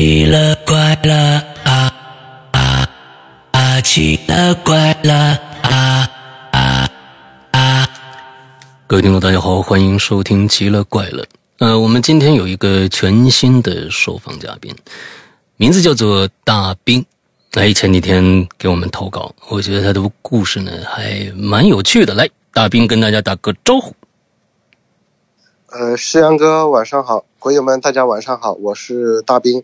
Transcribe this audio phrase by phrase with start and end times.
[0.00, 1.14] 奇了怪了
[1.62, 1.92] 啊
[2.52, 2.88] 啊
[3.52, 3.80] 啊！
[3.82, 5.14] 奇了怪了
[5.60, 6.10] 啊
[6.52, 6.90] 啊
[7.50, 7.88] 啊！
[8.86, 11.22] 各位听众，大家好，欢迎收听《奇了怪了》。
[11.58, 14.74] 呃，我们今天有一个全新的受访嘉宾，
[15.58, 17.04] 名字叫做大兵。
[17.52, 22.14] 哎，前几天给我们投稿，我觉得他的故事呢还蛮有趣的。
[22.14, 23.94] 来，大兵跟大家打个招呼。
[25.66, 29.62] 呃，诗阳哥，晚上好，鬼友们，大家晚上好，我是大兵。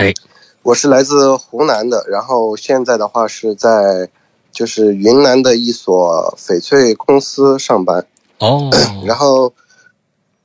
[0.00, 0.14] 哎，
[0.62, 4.08] 我是来自湖南的，然后现在的话是在
[4.50, 8.06] 就是云南的一所翡翠公司上班。
[8.38, 8.70] 哦，
[9.04, 9.52] 然后，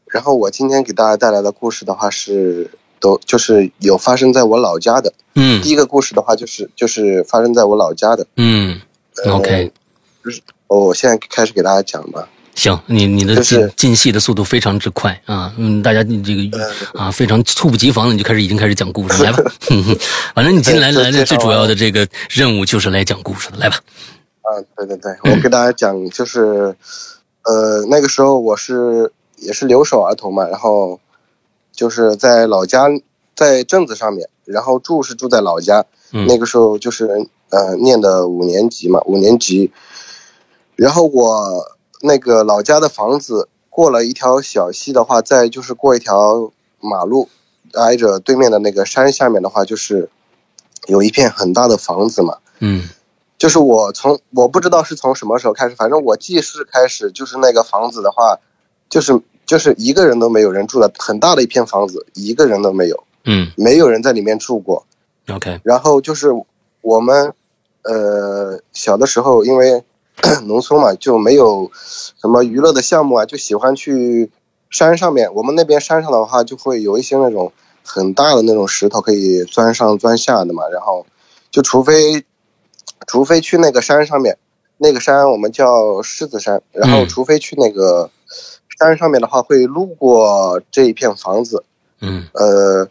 [0.07, 5.13] 然后我今天给大家带来的故事的话是都就是有发生在我老家的。
[5.35, 8.27] 嗯第一个故事的话就是就是发生在我老家的。
[8.35, 8.81] 嗯
[9.31, 9.71] ，OK，
[10.67, 12.27] 哦，我现在开始给大家讲吧。
[12.55, 16.57] 行，你你的就是进进戏的速度非常之快啊，嗯，大家你这个
[16.93, 19.43] 啊非常猝不及防的你就开始已经开始讲故事来吧
[20.33, 23.77] 反正你今天来对来的最主要的这个任务就是来讲故事的，来吧。
[24.41, 26.75] 啊，对对对，我给大家讲，就是，
[27.43, 30.99] 呃，那个时候我是也是留守儿童嘛，然后
[31.73, 32.87] 就是在老家，
[33.35, 39.71] 在镇子上面，然后住是住在老家，嗯那个时候就是呃念的五年级嘛，五年级，
[40.75, 47.29] 然后我那个老家的房子过了一条小溪的话，再就是过一条马路，
[47.73, 50.09] 挨着对面的那个山下面的话，就是
[50.87, 52.37] 有一片很大的房子嘛。
[52.59, 52.87] 嗯
[53.37, 58.39] 就是我从我不知道是从什么时候开始，反正我记事开始就是那个房子的话，
[58.89, 64.85] 就是就是一个人都没有人住的，很大的一片房子，一个人都没有，嗯没有人在里面住过。
[65.29, 66.29] ，OK，然后就是
[66.79, 67.33] 我们
[67.83, 69.83] 呃小的时候，因为
[70.45, 74.31] 农村嘛，就没有什么娱乐的项目啊，就喜欢去
[74.69, 75.33] 山上面。
[75.33, 77.51] 我们那边山上的话，就会有一些那种
[77.83, 80.67] 很大的那种石头可以钻上钻下的嘛。
[80.69, 81.05] 然后
[81.51, 82.23] 就除非
[83.07, 84.37] 除非去那个山上面，
[84.77, 88.09] 那个山我们叫狮子山，然后嗯除非去那个
[88.79, 91.63] 山上面的话，会路过这一片房子。
[92.01, 92.87] 嗯呃，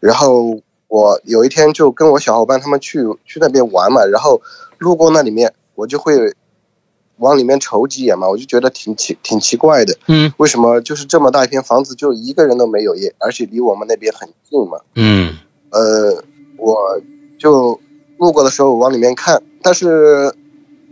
[0.00, 4.40] 然后我有一天就跟我小伙伴他们去去那边玩嘛，然后
[4.78, 6.34] 路过那里面，我就会
[7.18, 10.32] 往里面瞅几眼嘛，我就觉得挺奇挺奇怪的，嗯。
[10.36, 10.80] 为什么？
[10.80, 15.34] 就是这么大一片房子就一个人都没有也，而且离我们那边很近嘛，嗯。
[15.70, 16.22] 呃，
[16.58, 17.00] 我
[17.38, 17.80] 就
[18.18, 20.34] 路过的时候往里面看，但是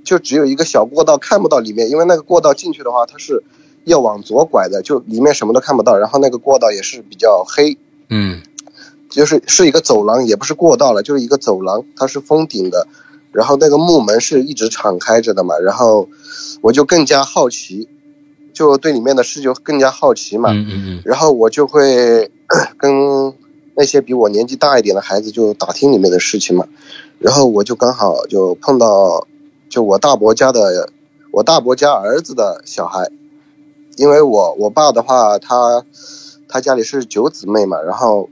[0.05, 3.43] 就只有一个小过道，看不到里面，因为那个过道进去的话，它是
[3.85, 7.77] 要往左拐的，就里面什么都看不到，然后那个过道也是比较黑。
[8.09, 8.43] 嗯。
[9.11, 12.89] 就是是一个走廊，也不是过道了，就是一个走廊，它是封顶的，
[13.35, 16.09] 然后那个木门是一直敞开着的嘛，然后
[16.63, 17.89] 我就更加好奇，
[18.53, 22.31] 就对里面的事就更加好奇嘛，嗯嗯然后我就会
[22.79, 23.35] 跟
[23.77, 26.67] 那些比我年纪大一点的孩子就打听里面的事情嘛，
[27.19, 29.27] 然后我就刚好就碰到，
[29.69, 30.89] 就我大伯家的
[31.33, 33.11] 我大伯家儿子的小孩，
[33.97, 35.85] 因为我我爸的话，他
[36.49, 38.31] 他家里是九姊妹嘛，然后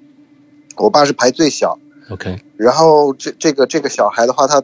[0.77, 1.77] 我爸是排最小
[2.11, 4.63] ，，OK，然后这这个这个小孩的话，他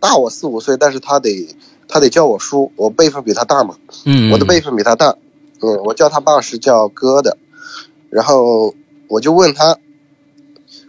[0.00, 1.48] 大我四五岁，但是他得
[1.88, 5.16] 他得叫我叔，我辈分比他大嘛，嗯，我的辈分比他大，
[5.60, 7.36] 嗯，我叫他爸是叫哥的，
[8.10, 8.74] 然后
[9.08, 9.78] 我就问他，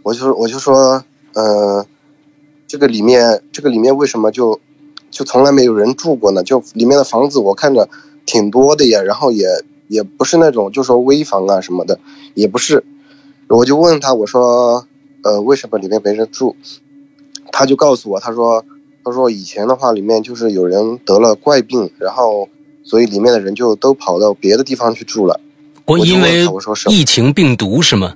[0.04, 1.04] 我就我就说，
[1.34, 1.86] 呃，
[2.68, 4.60] 这个里面这个里面为什么就
[5.10, 6.44] 就从来没有人住过呢？
[6.44, 7.90] 就里面的房子我看着
[8.26, 9.48] 挺多的呀，然后也
[9.88, 12.00] 也不是那种就说危房啊什么的，
[12.36, 12.84] 也不是，
[13.48, 14.86] 我就问他，我说，
[15.24, 16.56] 呃，为什么里面没人住？
[17.52, 18.64] 他就告诉我，他说，
[19.10, 22.48] 他说以前的话里面就是有人得了怪病，然后
[22.84, 25.40] 所以里面的人就都跑到别的地方去住了，
[25.86, 28.16] 我因为我说是疫情病毒是吗？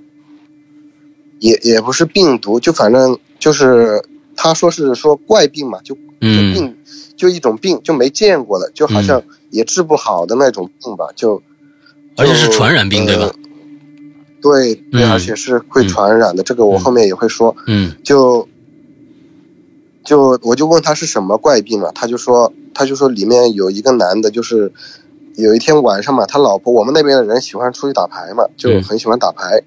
[1.40, 4.04] 也也不是病毒，就反正就是
[4.36, 6.76] 他说是说怪病嘛，就病、
[7.18, 11.42] 就一种病，就没见过的，就好像也治不好的那种病吧，就
[12.16, 13.24] 而且是传染病对吧？
[13.24, 13.36] 呃？
[14.42, 15.12] 对对，嗯。
[15.12, 16.80] 而且是会传染的，这个我嗯。
[16.80, 17.56] 后面也会说。
[17.68, 17.94] 嗯。
[18.04, 18.48] 就
[20.04, 24.72] 就我就问他是什么怪病嘛，他就说他就说里面有一个男的，就是
[25.36, 29.64] 有一天晚上嘛，他老婆我们那边的人喜欢出去打牌嘛，就嗯很喜欢打牌，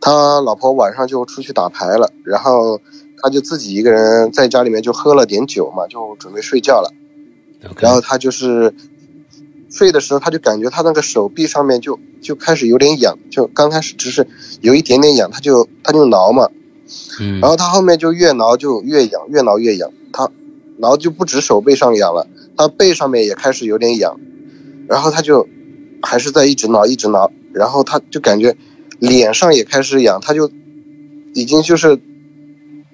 [0.00, 2.80] 他老婆晚上就出去打牌了，然后
[3.22, 6.92] 他就自己一个人在家里面就喝了点酒嘛，就准备睡觉了。
[7.80, 8.74] 然后他就是
[9.70, 14.26] 睡的时候，他就感觉他那个手臂上面就就开始有点痒，就刚开始只是
[14.60, 16.48] 有一点点痒，他就他就挠嘛，
[17.20, 17.40] 嗯。
[17.40, 20.30] 然后他后面就越挠就越痒，越挠越痒，他
[20.78, 24.18] 挠就不止手背上痒了，他背上面也开始有点痒，
[24.88, 25.48] 然后他就
[26.02, 28.56] 还是在一直挠一直挠，然后他就感觉
[28.98, 30.50] 脸上也开始痒，他就
[31.34, 31.98] 已经就是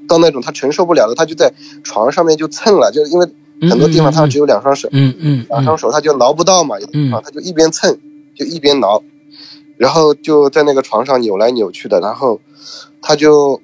[0.08, 1.52] 到那种他承受不了了，他就在
[1.84, 3.26] 床上面就蹭了，就因为
[3.68, 7.98] 很多地方他只有两双手，嗯嗯两双手他就挠不到嘛，有的地方嗯他就一边蹭
[8.34, 9.02] 就一边挠，
[9.76, 12.40] 然后就在那个床上扭来扭去的，然后
[13.00, 13.60] 他就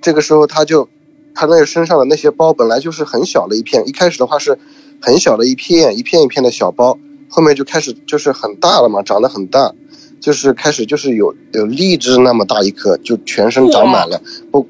[0.00, 0.88] 这个时候他就
[1.34, 4.58] 他那个身上的那些包本来就是很小的一片，一开始的话是
[5.00, 6.98] 很小的一片一片一片的小包，
[7.28, 9.74] 后面就开始就是很大了嘛，长得很大，
[10.20, 14.66] 就是开始就是有有荔枝那么大一颗，就全身长满了，不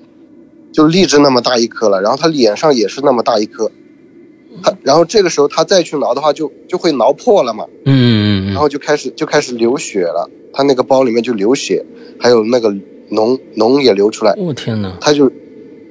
[0.73, 3.71] 就荔枝那么大一颗了，然后他脸上也是那么大一颗。
[4.63, 11.85] 他，然后这个时候他再去挠的话就，就会挠破了嘛，嗯嗯然后就开始就开始流血了，他那个包里面就流血，
[12.19, 12.75] 还有那个
[13.11, 15.31] 脓脓也流出来，我天哪，他就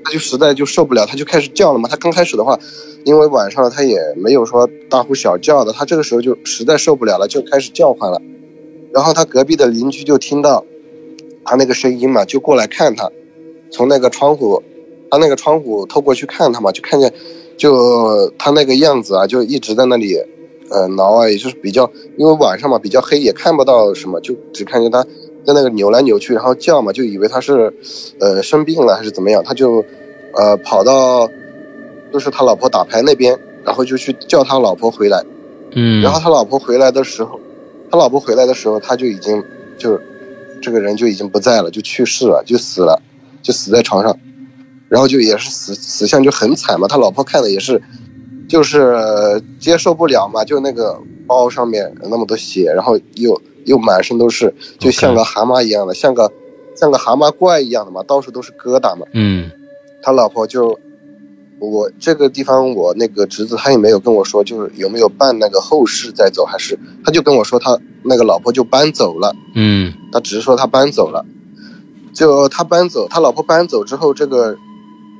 [0.03, 1.89] 他就实在就受不了，他就开始叫了嘛。
[1.89, 2.59] 他刚开始的话，
[3.03, 8.21] 因为晚上了，他也没有说大呼小叫的，他这个时候就实在受不了了，就开始叫唤了。
[8.93, 10.63] 然后他隔壁的邻居就听到
[11.43, 13.11] 他那个声音嘛，就过来看他，
[13.71, 14.61] 从那个窗户，
[15.09, 17.13] 他那个窗户透过去看他嘛，就看见
[17.57, 20.17] 就他那个样子啊，就一直在那里。
[20.69, 25.01] 呃，挠啊，也就是比较，因为晚上嘛比较黑，也看不到什么，就只看见他
[25.47, 27.73] 在那个扭来扭去，然后叫嘛，就以为他是，
[28.19, 29.83] 呃，生病了还是怎么样，他就，
[30.33, 31.25] 呃，跑到，
[32.11, 35.23] 就是他老婆打牌那边，然后就去叫他老婆回来，
[35.71, 37.39] 嗯，然后他老婆回来的时候，
[37.89, 39.41] 他老婆回来的时候，他就已经
[39.77, 39.97] 就，
[40.61, 43.01] 这个人就已经不在了，就去世了，就死了，
[43.41, 44.19] 就死在床上，
[44.89, 47.81] 然后就也是死死相就很惨嘛，他老婆看的也是，
[48.49, 56.31] 就是接受不了嘛，就那个包上面那么多血，然后又又满身都是，就像个蛤蟆一样的，像个
[56.75, 59.05] 像个蛤蟆怪一样的嘛，到处都是疙瘩嘛。
[59.13, 59.51] 嗯。
[60.01, 60.79] 他老婆就，
[61.59, 69.93] 我这个地方我那个侄子他也没有跟我说，就是有没有办那个后事再走，还是他就跟我说他那个老婆就搬走了，嗯。
[70.11, 71.25] 他只是说他搬走了，
[72.13, 74.55] 就他搬走，他老婆搬走之后，这个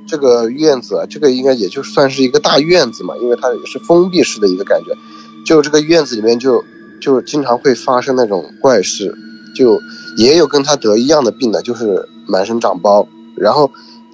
[0.07, 4.95] 这个院子啊，这个应该也就算是一个大院子嘛，因为它也是封闭式的一个感觉，
[5.45, 6.63] 就这个院子里面就
[6.99, 9.13] 就经常会发生那种怪事，
[9.55, 9.79] 就
[10.17, 13.69] 也有跟他得一样的病的，就是满身长包，然后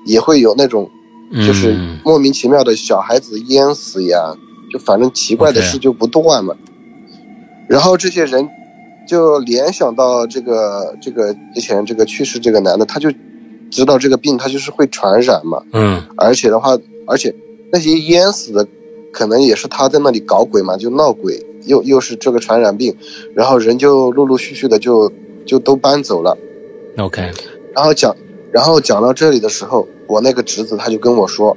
[0.06, 0.90] 也会有那种
[1.32, 4.36] 嗯，就是莫名其妙的小孩子淹死呀，
[4.72, 6.56] 就反正奇怪的事就不断嘛。
[7.68, 8.48] 然后这些人
[9.08, 13.10] 就联想到这个这个之前这个去世这个男的，他就
[13.72, 16.02] 知道这个病他就是会传染嘛，嗯。
[16.18, 16.78] 而且的话，
[17.08, 17.34] 而且
[17.72, 18.68] 那些淹死的
[19.12, 22.96] 可能也是他在那里搞鬼嘛，就闹鬼，又又是这个传染病，
[23.36, 25.12] 然后人就陆陆续续的就
[25.46, 26.38] 就都搬走了。
[26.98, 27.32] ，OK，
[27.74, 28.16] 然后讲，
[28.52, 31.56] 然后讲到这里的时候，我那个侄子他就跟我说，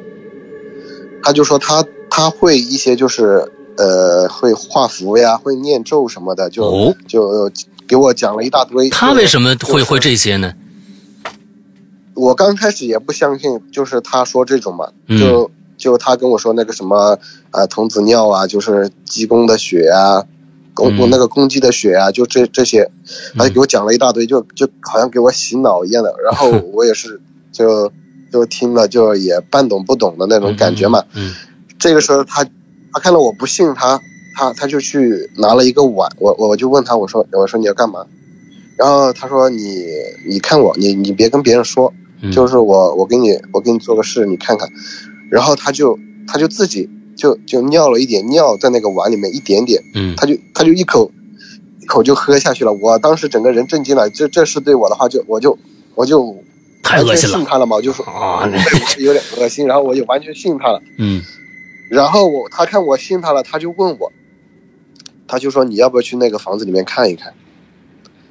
[1.23, 7.51] 他就说他他会一些就是呃会画符呀，会念咒什么的，就、哦，就
[7.87, 8.89] 给我讲了一大堆。
[8.91, 10.17] 他为什么会会这？
[10.17, 10.55] 些呢？
[12.15, 17.19] 我刚开始也不相信，就是他说这种嘛，嗯就就他跟我说那个什么
[17.51, 20.25] 啊童子尿啊，就是鸡公的血啊，
[20.75, 22.91] 公、嗯那个公鸡的血啊，就这这些，
[23.37, 26.15] 他就给我讲了一大堆，就就好像给我洗脑一样的。
[26.25, 27.21] 然后我也是
[27.53, 27.93] 就
[28.33, 31.05] 就听了就也半懂不懂的那种感觉嘛。
[31.15, 31.35] 嗯
[31.79, 32.43] 这个时候他
[32.93, 34.01] 他看到我不信他，
[34.35, 38.07] 他他就去拿了一个碗，我我就问他我说我说你要干嘛？
[38.79, 39.85] 然后他说你
[40.29, 41.93] 你看我你你别跟别人说，
[42.23, 44.69] 嗯，就是我我给你我给你做个事你看看，
[45.31, 51.11] 然后他就他就自己就就尿了一点尿在那个碗里面一点点，嗯他就他就一口
[51.81, 52.73] 一口就喝下去了。
[52.73, 55.59] 我当时整个人震惊了，这这是对我的话就我就
[55.95, 56.43] 我就完全
[56.83, 58.49] 太恶心了信他了嘛，我就说啊，
[58.99, 60.81] 有点恶心，然后我就完全信他了。
[60.99, 61.23] 嗯
[61.89, 64.13] 然后我他看我信他了，他就问我，
[65.29, 67.33] 他就说你要不要去那个房子里面看一看？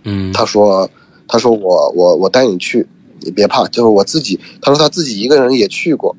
[0.04, 0.90] 嗯，他说
[1.28, 2.86] 他说我我我带你去，
[3.22, 4.40] 你别怕，就是我自己。
[4.62, 6.16] 他说他自己一个人也去过，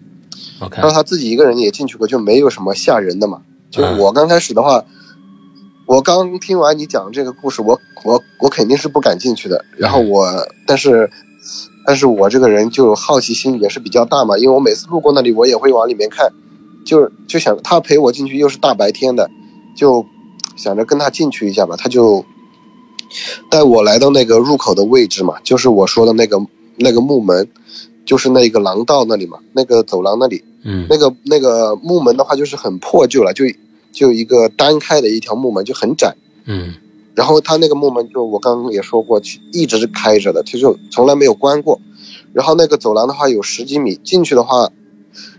[0.60, 3.42] OK，他说他自己一个人也进去过，就没有什么吓人的嘛。
[3.70, 4.84] 就是我刚开始的话，
[5.86, 9.64] 我刚听完你讲这个故事，我我我肯定是不敢进去的。
[9.76, 11.10] 然后我，但是，
[11.86, 16.32] 但是我这个人就好奇心也是比较大嘛，因为我每次路过那里，我也会往里面看，
[16.84, 19.28] 就就想他陪我进去，又是大白天的，
[19.76, 20.06] 就
[20.56, 21.76] 想着跟他进去一下吧。
[21.76, 22.24] 他就
[23.50, 26.40] 带我来到那个入口的位置嘛，就是我说的那个
[26.76, 27.48] 那个木门，
[28.06, 30.42] 就是那个廊道那里嘛，那个走廊那里。
[30.68, 33.44] 嗯那个那个木门的话，就是很破旧了，就
[33.92, 36.16] 就一个单开的一条木门，就很窄。
[36.46, 36.74] 嗯
[37.14, 39.20] 然后他那个木门就我刚刚也说过，
[39.52, 41.80] 一直是开着的，他就从来没有关过。
[42.32, 44.70] 然后那个走廊的话有十几米，进去的话，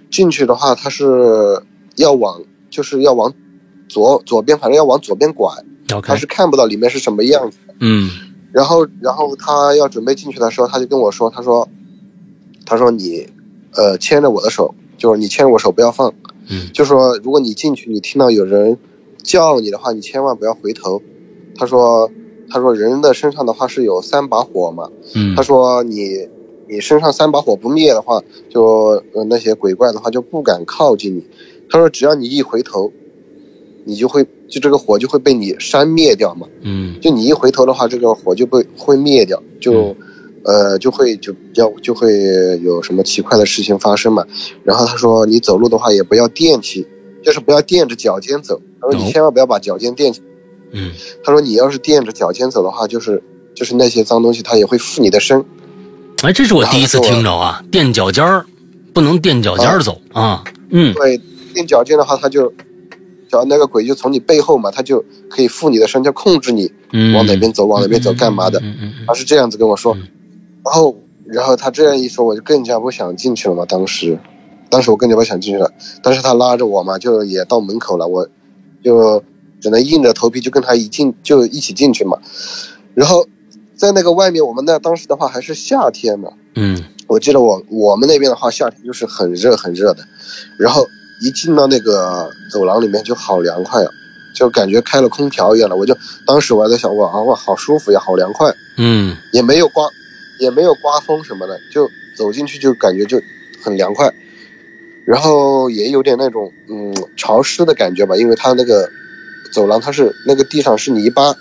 [0.10, 1.62] 进去的话他是
[1.96, 3.34] 要往就是要往
[3.88, 5.52] 左左边，反正要往左边拐，
[6.02, 7.58] 他是看不到里面是什么样子。
[7.80, 8.10] 嗯
[8.54, 11.68] 然后然后他要准备进去的时候，他就跟我说，他说
[12.70, 13.26] 他说你，
[13.72, 16.14] 呃，牵着我的手，就是你牵着我手不要放，
[16.50, 18.78] 嗯就说如果你进去，你听到有人
[19.24, 21.02] 叫你的话，你千万不要回头。
[21.56, 22.12] 他说，
[22.50, 26.28] 他说人的身上的话是有三把火嘛，嗯他说你
[26.68, 31.26] 你身上三把火不灭的话，就呃那些鬼怪的话就不敢靠近你。
[31.70, 32.92] 他说只要你一回头，
[33.86, 36.46] 你就会就这个火就会被你扇灭掉嘛。
[36.62, 39.96] 嗯就你一回头的话，这个火就被会灭掉，就，
[40.48, 42.12] 呃，就会就要就会
[42.64, 44.26] 有什么奇怪的事情发生嘛。
[44.64, 46.88] 然后他说，你走路的话也不要踮起，
[47.22, 48.60] 就是不要垫着脚尖走。
[48.82, 50.22] 他说哦你千万不要把脚尖垫起。
[50.72, 50.92] 嗯
[51.24, 53.22] 他说你要是垫着脚尖走的话，就是
[53.54, 55.44] 就是那些脏东西它也会附你的身。
[56.24, 58.46] 哎，这是我第一次听着啊，垫脚尖儿，
[58.94, 60.44] 不能垫脚尖儿走啊。
[60.72, 61.20] 嗯对，
[61.54, 62.52] 垫脚尖的话，他就，
[63.30, 68.62] 脚那个鬼就从你背后嘛，他就可以附你的身，就控制你嗯，往哪边走，往哪边走，干嘛的。
[69.06, 70.08] 他是这样子跟我说嗯，
[70.68, 70.96] 然后
[71.26, 73.66] 然后他这样一说，我就更加不想进去了嘛。
[73.66, 74.18] 当时，
[74.70, 75.72] 当时我更加不想进去了，
[76.04, 78.28] 但是他拉着我嘛，就也到门口了，我
[78.84, 79.24] 就
[79.62, 82.18] 只能硬着头皮就跟他一进就一起进去嘛。
[82.94, 83.26] 然后
[83.76, 90.04] 在那个外面，我们那当时的话还是夏天嘛，嗯我记得我我们那边的话，夏天就是很热很热的，
[90.58, 90.86] 然后
[91.22, 93.90] 一进到那个走廊里面就好凉快啊，
[94.36, 95.76] 就感觉开了空调一样的。
[95.76, 95.96] 我就
[96.26, 98.54] 当时我还在想，哇啊哇，好舒服呀，好凉快。
[98.80, 99.88] 嗯也没有刮，
[100.40, 103.22] 也没有刮风什么的，就走进去就感觉就
[103.62, 104.14] 很凉快，
[105.06, 108.90] 然后也有点那种嗯潮湿的感觉吧，因为它那个
[109.52, 111.36] 走廊它是那个地上是泥巴，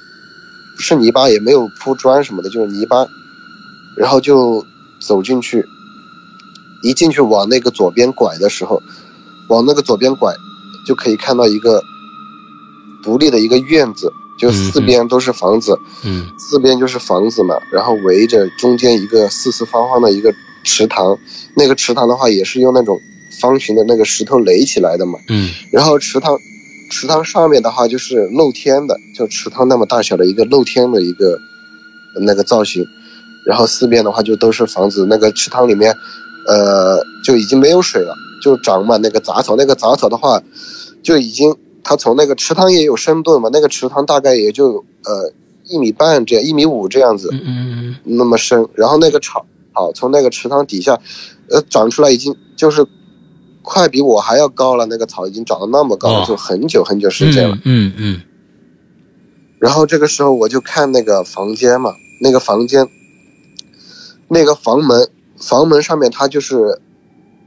[0.78, 3.06] 是泥巴也没有铺砖什么的，就是泥巴，
[3.96, 4.64] 然后就
[5.00, 5.64] 走进去，
[6.82, 8.82] 一进去往那个左边拐的时候，
[9.48, 10.34] 往那个左边拐，
[10.86, 11.82] 就可以看到一个
[13.02, 15.78] 独立的一个院子，就四边都是房子。
[16.04, 21.18] 嗯四边就是房子嘛，然后围着中间一个四四方方的一个池塘，
[21.54, 23.00] 那个池塘的话也是用那种
[23.40, 26.38] 方形的那个石头垒起来的嘛，嗯然后池塘，
[26.90, 31.38] 池塘上面的话就是露天的，就池塘那么大小的一个露天的一个
[32.20, 32.84] 那个造型，
[33.44, 35.92] 然后四边的话就都是房子，那个池塘里面，
[36.46, 40.40] 呃就已经没有水了，就长满那个杂草，那个杂草的话
[41.02, 41.54] 就已经
[41.88, 50.98] 它从那个池塘也有深度嘛，那个池塘大概也就呃一米半这样，一米五这样子，嗯嗯那么深，然后那个草草从那个池塘底下，
[51.48, 52.84] 呃，长出来已经就是
[53.62, 56.24] 快比我还要高了，那个草已经长得那么高了，哦。
[56.26, 57.56] 就很久很久时间了。
[57.62, 58.20] 嗯嗯。
[59.60, 62.88] 然后这个时候我就看那个房间嘛，那个房间，
[64.26, 66.80] 那个房门，房门上面它就是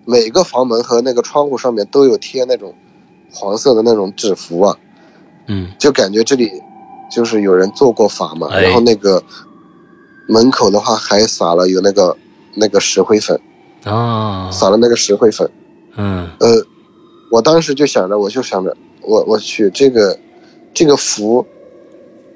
[0.06, 2.74] 每个房门和那个窗户上面都有贴那种
[3.32, 4.78] 黄色的那种纸符啊，
[5.48, 5.70] 嗯。
[5.78, 6.52] 就感觉这里
[7.12, 8.62] 就是有人做过法嘛，哎。
[8.62, 9.24] 然后那个
[10.28, 12.16] 门口的话还撒了有那个
[12.56, 13.40] 那个石灰粉，
[13.86, 14.52] 嗯啊。
[14.52, 15.50] 撒了那个石灰粉。
[15.96, 16.30] 嗯。
[16.40, 16.66] 呃，
[17.32, 20.18] 我当时就想着，我就想着，我我去这个
[20.74, 21.46] 这个符，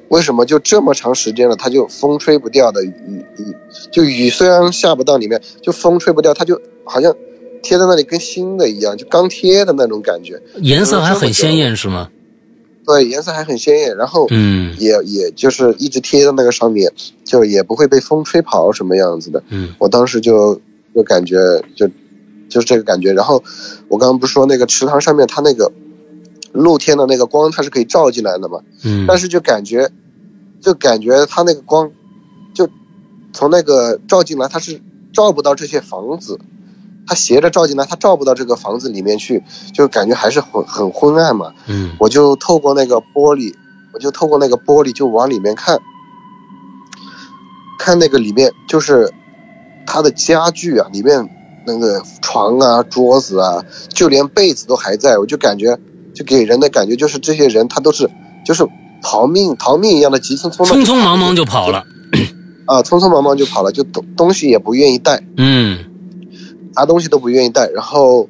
[0.10, 3.56] 为什么就这么长时间了，它就风吹不掉的雨雨，
[3.92, 7.14] 就雨虽然下不到里面，就风吹不掉，它就好像
[7.64, 10.40] 贴在那里跟新的一样，就刚贴的那种感觉。
[10.62, 12.10] 颜色还很鲜艳是吗？
[12.86, 16.92] 对，颜色还很鲜艳，然后嗯也也就是一直贴在那个上面，
[17.24, 19.42] 就也不会被风吹跑什么样子的。
[19.50, 20.60] 嗯我当时就
[20.94, 21.38] 就感觉
[21.76, 21.88] 就
[22.50, 23.14] 就是这个感觉。
[23.14, 23.42] 然后
[23.88, 25.72] 我刚刚不是说那个池塘上面它那个
[26.52, 28.60] 露天的那个光它是可以照进来的嘛？
[28.84, 29.90] 嗯但是就感觉
[30.60, 31.90] 就感觉它那个光
[32.54, 32.70] 就
[33.32, 34.82] 从那个照进来，它是
[35.14, 36.38] 照不到这些房子。
[37.06, 39.44] 它斜着照进来，它照不到这个房子里面去，
[39.74, 41.54] 就感觉还是很很昏暗嘛。
[41.68, 43.54] 嗯我就透过那个玻璃，
[43.94, 45.80] 我就透过那个玻璃就往里面看，
[47.78, 49.14] 看那个里面就是
[49.86, 51.30] 他的家具啊，里面
[51.66, 55.78] 那个床啊、桌子啊，就连被子都还在，我就感觉
[56.14, 58.10] 就给人的感觉就是这些人他都是
[58.46, 58.68] 就是
[59.02, 61.84] 逃命逃命一样的急匆匆的匆匆忙忙就跑了。
[62.66, 65.84] 啊，匆匆忙忙就跑了，就东东西也不愿意带，嗯
[66.76, 68.28] 啥东西都不愿意带，然后，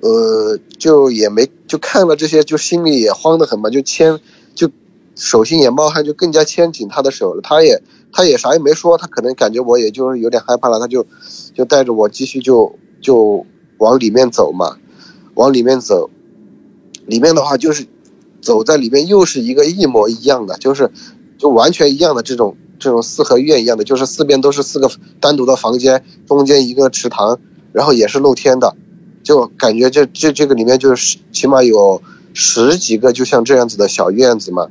[0.00, 4.18] 呃，就也没就看了这些，就心里也慌得很嘛，就牵，
[4.54, 4.70] 就
[5.14, 7.40] 手心也冒汗，就更加牵紧他的手了。
[7.42, 7.82] 他也
[8.12, 11.06] 他也啥也没说，他可能感觉我也就是有点害怕了，他就
[11.54, 13.44] 就带着我继续就就
[13.78, 14.78] 往里面走嘛，
[15.34, 16.10] 往里面走，
[17.06, 17.86] 里面的话就是
[18.40, 20.90] 走在里面又是一个一模一样的，就是
[21.36, 27.38] 就完全一样的这种这种四合院一样的，就是四边都是四个单独的房间，中间一个池塘，
[27.72, 28.74] 然后也是露天的，
[29.22, 32.00] 就感觉这这这个里面就是起码有
[32.34, 34.68] 十几个就像这样子的小院子嘛，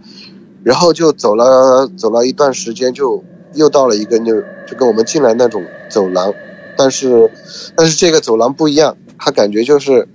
[0.63, 3.23] 然后就走了走了一段时间，就
[3.53, 6.33] 又到了一个就就跟我们进来那种走廊，
[6.75, 7.31] 但是
[7.75, 10.07] 但是这个走廊不一样，它感觉就是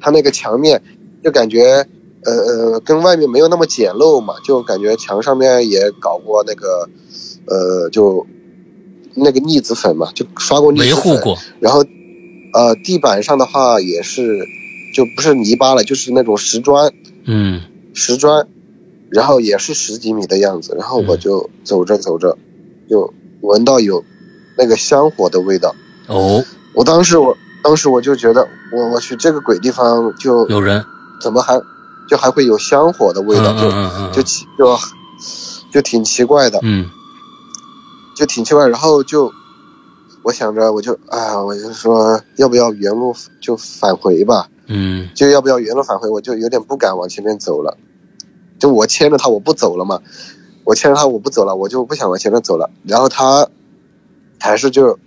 [0.00, 0.82] 它那个墙面
[1.22, 1.86] 就感觉
[2.24, 6.88] 呃呃跟外面没有那么简陋嘛，就感觉墙上面也搞过那个
[7.46, 8.26] 呃就
[9.16, 11.84] 那个腻子粉嘛，就刷过腻子粉，维护过，然后
[12.52, 14.46] 呃地板上的话也是
[14.94, 16.92] 就不是泥巴了，就是那种石砖。
[17.24, 17.62] 嗯。
[17.98, 18.46] 石砖，
[19.08, 22.36] 然后也是十几米的样子，然后我就走着走着，
[22.90, 24.04] 就闻到有
[24.58, 25.74] 那个香火的味道。
[26.08, 26.44] 哦，
[26.74, 30.84] 我当时我当时我就觉得，我我去这个鬼地方就有人，
[31.22, 31.58] 怎么还
[32.06, 34.78] 就还会有香火的味道，嗯嗯嗯就就奇就
[35.72, 36.90] 就挺奇怪的，嗯
[38.16, 38.66] 就挺奇怪。
[38.66, 39.32] 然后就
[40.22, 44.48] 我想着，我就啊，我就说要不要原路就返回吧。
[44.68, 47.78] 嗯就要不要原路返回，我就有点不敢往前面走了。
[48.58, 50.00] 就我牵着他，我不走了嘛，
[50.64, 52.68] 我牵着他，我不走了，我就不想往前面走了。
[52.82, 53.46] 然后他
[54.40, 54.98] 还是就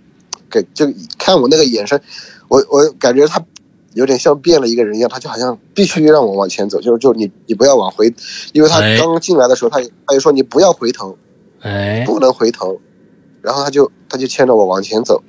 [0.48, 0.86] 给就
[1.18, 2.00] 看我那个眼神，
[2.48, 3.44] 我我感觉他
[3.92, 8.14] 有点像变了一个人一样，他就好像必须让我往前走，就是就你你不要往回，
[8.54, 11.18] 因为他哎刚进来的时候，他他就说你不要回头，
[11.60, 12.80] 哎，不能回头，
[13.42, 15.22] 然后他就他就牵着我往前走，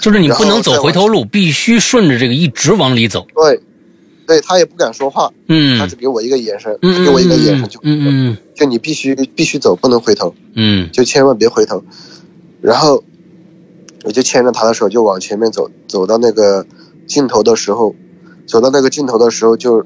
[0.00, 3.26] 就是你不能走回头路，必须顺着这个一直往里走。
[3.34, 3.60] 对，
[4.26, 5.78] 对他也不敢说话，嗯。
[5.78, 8.36] 他只给我一个眼神，嗯给我一个眼神就嗯嗯。
[8.54, 10.90] 就你必须必须走，不能回头，嗯。
[10.92, 11.82] 就千万别回头。
[12.60, 13.02] 然后
[14.04, 16.66] 我就牵着他的手就往前面走，走到那个
[17.06, 17.94] 尽头的时候，
[18.46, 19.84] 走到那个尽头的时候，就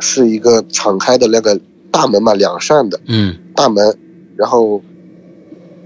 [0.00, 3.36] 是一个敞开的那个大门嘛，两扇的嗯。
[3.54, 3.98] 大门，
[4.36, 4.82] 然后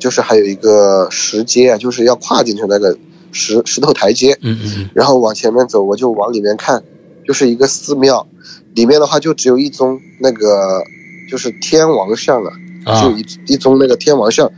[0.03, 2.99] 就是还有一个石阶啊，就是要跨进去那个
[3.31, 6.83] 石石头台阶，嗯嗯然后往前面走，我就往里面看，
[7.25, 8.27] 就是一个寺庙，
[8.75, 10.83] 里面的话就只有一宗那个
[11.31, 12.51] 就是天王像啊，
[12.85, 13.01] 啊。
[13.01, 14.51] 就一一宗那个天王像，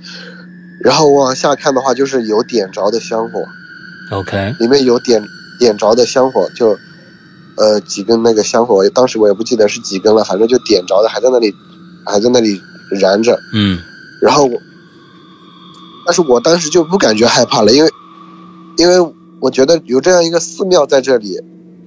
[0.81, 3.45] 然后往下看的话就是有点着的香火
[4.13, 5.23] ，，OK，里面有点
[5.59, 6.79] 点着的香火，就
[7.59, 11.54] 呃几根那个香火，当时我也不记得是几根了，反正就点着的，还在那里
[12.07, 12.59] 还在那里
[12.91, 13.78] 燃着，嗯。
[14.23, 14.59] 然后我，
[16.06, 17.90] 但是我当时就不感觉害怕了，因为，
[18.76, 21.40] 因为我觉得有这样一个寺庙在这里，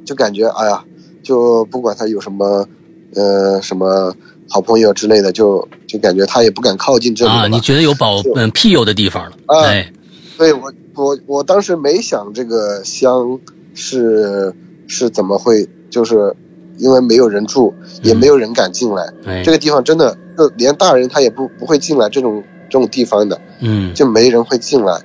[0.05, 0.83] 就感觉哎呀，
[1.23, 2.67] 就不管他有什么，
[3.15, 4.13] 呃，什么
[4.49, 9.37] 好朋友之类的，就就感觉他也不敢靠近这里啊，你觉得有保就嗯庇佑的地方了？
[9.47, 9.91] 啊哎，
[10.37, 13.39] 对我我我当时没想这个香
[13.73, 14.53] 是
[14.87, 16.35] 是怎么会，就是
[16.77, 19.43] 因为没有人住，也没有人敢进来，哎。
[19.43, 23.39] 这，个地方真的就连大人他也不不会进来这种这种地方的。
[23.59, 25.01] 嗯就没人会进来。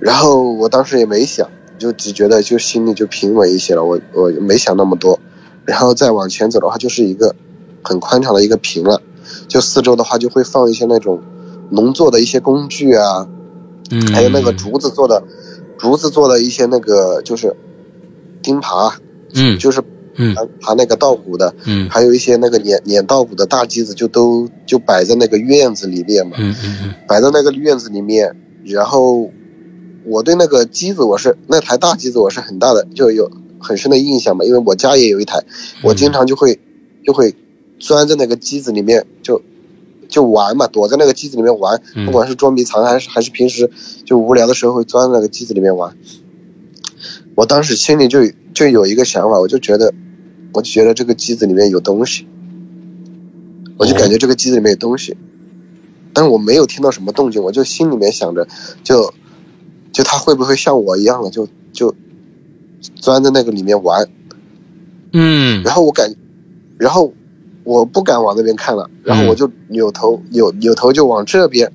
[0.00, 3.84] 然后我当时也没想，就只觉得就心里就平稳一些了。
[3.84, 5.20] 我我没想那么多，
[5.64, 7.36] 然后再往前走的话，就是一个
[7.82, 9.00] 很宽敞的一个平了。
[9.46, 11.22] 就四周的话，就会放一些那种
[11.70, 13.28] 农作的一些工具啊，
[13.90, 15.22] 嗯，还有那个竹子做的
[15.78, 17.54] 竹子做的一些那个就是
[18.42, 18.92] 钉耙，
[19.34, 19.82] 嗯就是
[20.22, 26.36] 嗯爬爬那个稻谷的，嗯还有一些那个碾碾稻谷的大机子，就都就摆在那个院子里面嘛。
[26.38, 29.30] 嗯嗯嗯摆在那个院子里面，然后
[30.04, 35.42] 我对那个机子我是那台大机子我是很大的，就有很深的印象嘛，因为我家也有一台，
[35.82, 36.60] 我经常就会
[37.06, 37.34] 就会
[37.78, 39.40] 钻在那个机子里面就
[40.08, 43.70] 就玩嘛，躲在那个机子里面玩，嗯不管是捉迷藏还是还是平时
[44.04, 45.96] 就无聊的时候会钻在那个机子里面玩。
[47.36, 48.18] 我当时心里就
[48.52, 49.94] 就有一个想法，我就觉得，
[50.52, 52.26] 我就觉得这个机子里面有东西，
[53.76, 55.16] 我就感觉这个机子里面有东西，
[56.12, 58.46] 但是我没有听到什么动静，我就心里面想着，
[58.82, 59.14] 就
[59.92, 61.94] 就他会不会像我一样的，就就
[62.96, 64.08] 钻在那个里面玩，
[65.12, 65.62] 嗯。
[65.62, 66.14] 然后我感，
[66.78, 67.12] 然后
[67.64, 71.72] 我不敢往那边看了，然后我就扭头扭扭头就往这边，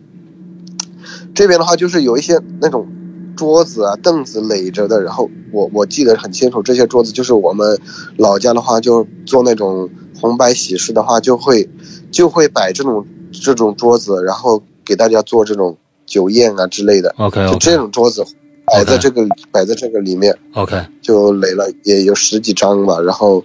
[1.34, 2.88] 这边的话就是有一些那种
[3.36, 7.80] 桌子啊凳子垒着的，然后我我记得很清楚，这些桌子就是我们
[8.18, 11.70] 老家的话就做那种红白喜事的话就会
[12.12, 18.26] 就会摆这种这种桌子，然后给大家做这种酒宴啊之类的，，OK 就这种桌子
[18.66, 20.38] 摆在这个摆在这个里面。
[20.54, 23.44] OK，就垒了也有十几张吧，然后，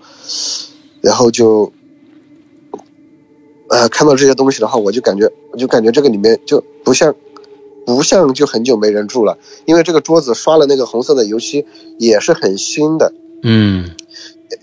[1.01, 1.73] 然后就，
[3.69, 7.15] 呃，看到这些东西的话，我就感觉，我就感觉这个里面就不像，
[7.87, 11.67] 不像就很久没人住了，因为这个桌子刷了那个红色的油漆，
[11.99, 13.13] 也是很新的，
[13.43, 13.91] 嗯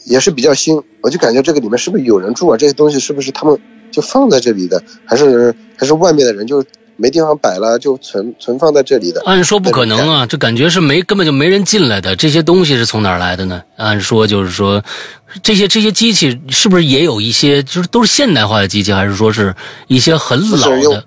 [0.06, 2.58] 也是比较新，我就感觉这个里面是不是有人住啊？
[2.58, 3.58] 这些东西是不是他们
[3.92, 6.64] 就放在这里的，还是还是外面的人就
[6.96, 9.22] 没地方摆了，就存存放在这里的？
[9.26, 12.16] 按说不可能啊，这感觉是没根本就没人进来的。
[12.16, 13.62] 这些东西是从哪儿来的呢？
[13.78, 14.84] 按说就是说，
[15.42, 19.56] 这些这些机器是不是也有一些就是都是现代化的机器，还是说是
[19.88, 21.04] 一些很老的？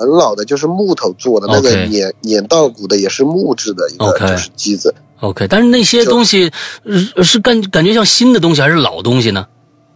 [0.00, 4.94] 很老的，就是木头做的，那个碾碾稻谷的也是木质的一个就是机子。
[5.20, 6.50] OK，但是那些东西
[6.84, 9.46] 呃是感感觉像新的东西还是老东西呢？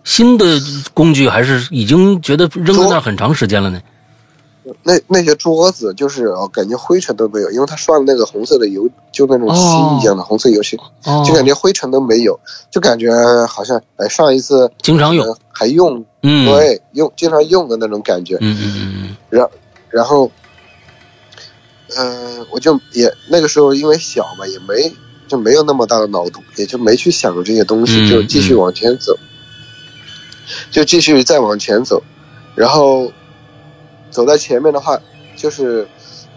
[0.05, 0.45] 新的
[0.93, 3.81] 工具还是已经觉得扔在那很长时间了呢？
[4.83, 12.39] 那那些桌子就是哦，感觉灰尘都没有，因为它刷了那个红色的油，就那种哦漆一样的红色油漆，哦，就感觉灰尘都没有，
[12.71, 13.11] 就感觉
[13.47, 18.37] 好像哎上一次经常用，呃还用，嗯，对，用经常用的那种感觉。
[18.41, 19.47] 嗯嗯嗯然
[19.95, 20.29] 然后，
[21.95, 24.93] 呃，我就也那个时候因为小嘛，也没
[25.29, 29.17] 就没有那么大的脑洞，也就没去想这些东西，嗯就继续往前走，
[30.73, 32.03] 就继续再往前走，
[32.57, 33.13] 然后
[34.11, 35.01] 走在前面的话，
[35.37, 35.87] 就是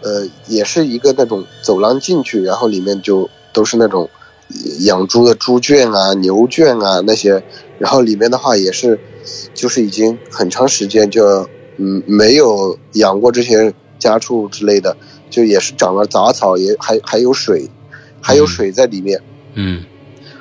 [0.02, 4.08] 呃，也是一个那种走廊进去，然后里面就都是那种
[4.82, 7.42] 养猪的猪圈啊、牛圈啊那些，
[7.80, 9.00] 然后里面的话也是，
[9.52, 14.96] 就是已经很长时间就嗯没有养过这些家畜之类的，
[15.30, 17.68] 就也是长了杂草，也还还有水，
[18.20, 19.22] 还有水在里面，
[19.54, 19.84] 嗯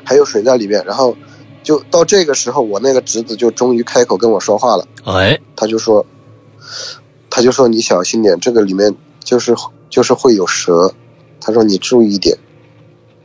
[0.04, 1.16] 还有水在里面，然后
[1.64, 4.88] 就到这个时候，我那个侄子就终于开口跟我说话了。
[5.06, 6.06] 嗯，哎，他就说，
[7.30, 9.56] 他就说你小心点，这个里面就是
[9.90, 10.94] 就是会有蛇。
[11.40, 12.38] 他说你注意一点。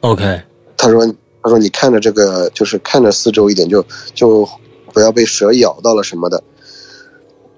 [0.00, 0.42] OK，
[0.76, 1.06] 他说
[1.42, 4.48] 他说你看着这个就是看着四周一点，就就
[4.92, 6.42] 不要被蛇咬到了什么的。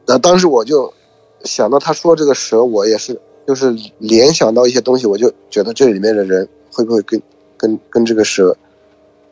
[0.06, 0.92] 那当时我就
[1.44, 7.20] 想到他说这个蛇，我也是就是联想到一些东西，我就觉得这里面的人会不会跟
[7.56, 8.56] 跟跟这个蛇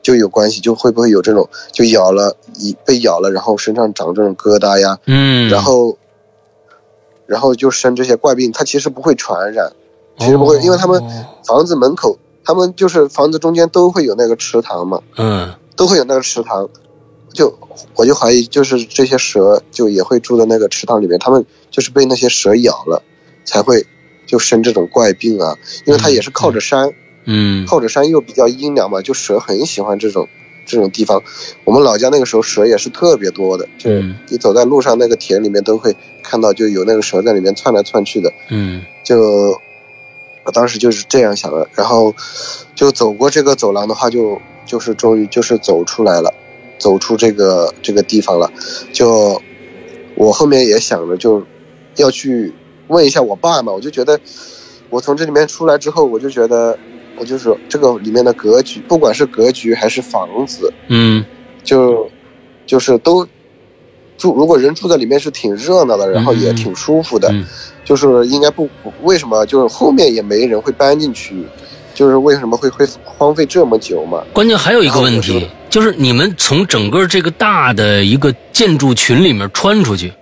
[0.03, 5.97] 就有关系，就会不会有这种就咬了一被咬了，然后身上长这种疙瘩呀，嗯，然后，
[7.27, 9.73] 然后就生这些怪病，它其实不会传染，
[10.19, 11.27] 其实不会，因为他们哦。
[11.45, 15.55] 房子门口，他们就是房子中间都会有那个池塘嘛，嗯。
[15.75, 16.69] 都会有那个池塘，
[17.33, 17.59] 就
[17.95, 23.03] 我就怀疑，就是这些蛇就也会住在那个池塘里面，他们就是被那些蛇咬了，
[23.45, 23.87] 才会
[24.27, 26.93] 就生这种怪病啊，因为它也是靠着山，
[27.25, 30.29] 嗯靠着山又比较阴凉嘛，就蛇很喜欢这种
[30.67, 31.23] 这种地方。
[31.65, 38.33] 我们老家那个时候蛇也是特别多的，就嗯你走在路上那个田里面都会看到，就有那个蛇在里面窜来窜去的。
[38.51, 39.59] 嗯就
[40.45, 42.15] 我当时就是这样想的，然后
[42.75, 46.35] 就走过这个走廊的话就，就是终于就是走出来了，
[46.79, 48.51] 走出这个这个地方了。
[48.93, 49.41] 就
[50.15, 51.43] 我后面也想着就
[51.97, 52.53] 要去
[52.89, 54.19] 问一下我爸嘛，我就觉得
[54.91, 56.79] 我从这里面出来之后，我就觉得
[57.17, 61.25] 我就是这个里面的格局，不管是格局还是房子，嗯。
[61.65, 62.11] 就
[62.67, 63.25] 就是都
[64.19, 67.45] 住，如果人住在里面是挺热闹的，然后也挺舒服的，嗯。
[67.85, 68.69] 就是应该不
[69.03, 71.47] 为什么就是后面也没人会搬进去，
[71.95, 74.23] 就是为什么会会荒废这么久嘛？
[74.33, 80.13] 关键还有一个问题，就是你们从整个这个大的一个建筑群里面穿出去，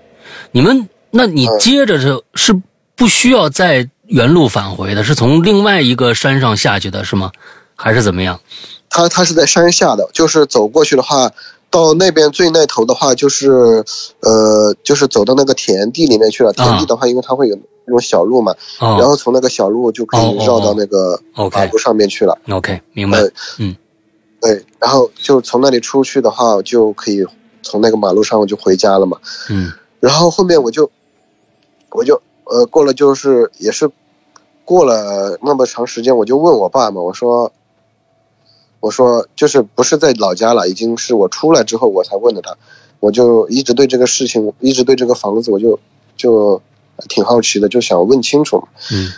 [0.53, 2.63] 你们那你嗯接着是是
[2.95, 7.31] 不需要再原路返回的，是从另外一个山上下去的是吗？
[7.77, 8.39] 还是怎么样？
[8.91, 11.31] 它它是在山下的，就是走过去的话，
[11.71, 13.85] 到那边最那头的话，就是
[14.21, 16.53] 呃，就是走到那个田地里面去了。
[16.53, 21.21] 田地的话，因为它会有那种小路嘛，哦，然后从那个小路就可以绕到那个
[21.53, 22.39] 马路上面去了。
[22.49, 23.19] OK 明白。
[23.19, 23.77] 呃，嗯。
[24.41, 27.27] 对，然后就从那里出去的话，就可以
[27.63, 29.19] 从那个马路上我就回家了嘛。
[29.51, 29.71] 嗯。
[30.01, 30.91] 然后后面我就，
[31.91, 33.91] 我就呃过了就是也是
[34.65, 37.53] 过了那么长时间，我就问我爸嘛，我说，
[38.81, 42.57] 我说就是不是在老家了，已经是我出来之后我才问的他，
[42.99, 45.79] 我就一直对这个事情，一直对这个房子，我就
[46.17, 46.63] 就
[47.09, 48.69] 挺好奇的，就想问清楚嘛。
[48.93, 49.09] 嗯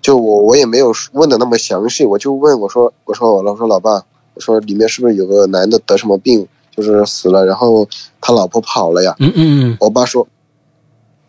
[0.00, 7.88] 就我我也没有问的那么详细，我就问我说我说我说老爸，我说里面是不是有个男的得什么病，就是死了，然后
[8.20, 9.16] 他老婆跑了呀？
[9.18, 10.28] 嗯嗯我爸说，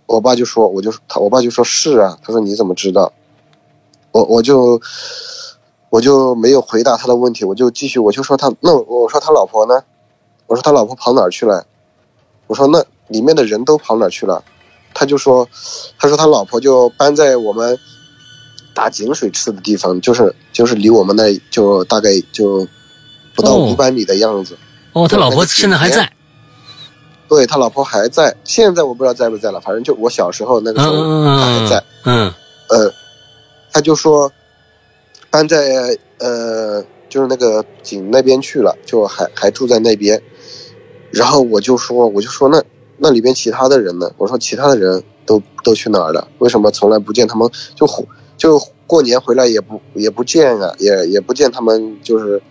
[0.08, 3.14] 我爸就说，我就他，我爸就说是啊，他说你怎么知道？
[4.12, 4.82] 我我就
[5.90, 9.84] 我就没有回答他的问题，我就继续，我就说他那我说他老婆呢？
[10.48, 11.66] 我说他老婆跑哪儿去了？
[12.48, 14.44] 我说那里面的人都跑哪儿去了？
[14.96, 15.48] 他就说，
[16.00, 17.78] 他说他老婆就搬在我们
[18.74, 22.68] 打井水吃的地方，就是就是离我们那就大概就
[23.36, 24.58] 不到哦五百米的样子。
[24.94, 26.12] 哦，他老婆现在还在。
[27.28, 31.84] 对他老婆还在，现在我不知道在不在了，反正就我小时候那个嗯时候嗯他还在。
[32.06, 32.34] 嗯
[32.70, 32.94] 呃，
[33.74, 34.32] 他就说
[35.30, 40.22] 搬在呃就是那个井那边去了，就还还住在那边。
[41.12, 42.64] 然后我就说，我就说那
[42.98, 44.12] 那里边其他的人呢？
[44.18, 46.28] 我说其他的人都都去哪儿了？
[46.40, 47.50] 为什么从来不见他们？
[47.76, 47.88] 就
[48.38, 52.42] 就过年回来也不也不见啊，也也不见他们，就是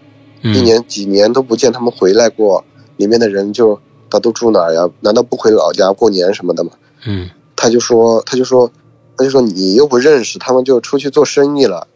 [0.42, 2.64] 嗯，一年几年都不见他们回来过。
[2.96, 3.78] 里面的人就
[4.08, 4.88] 他都住哪儿呀？
[5.00, 6.70] 难道不回老家过年什么的吗？
[7.06, 8.70] 嗯他就说，他就说，
[9.16, 11.86] 他就说你又不认识，他们就出去做生意了。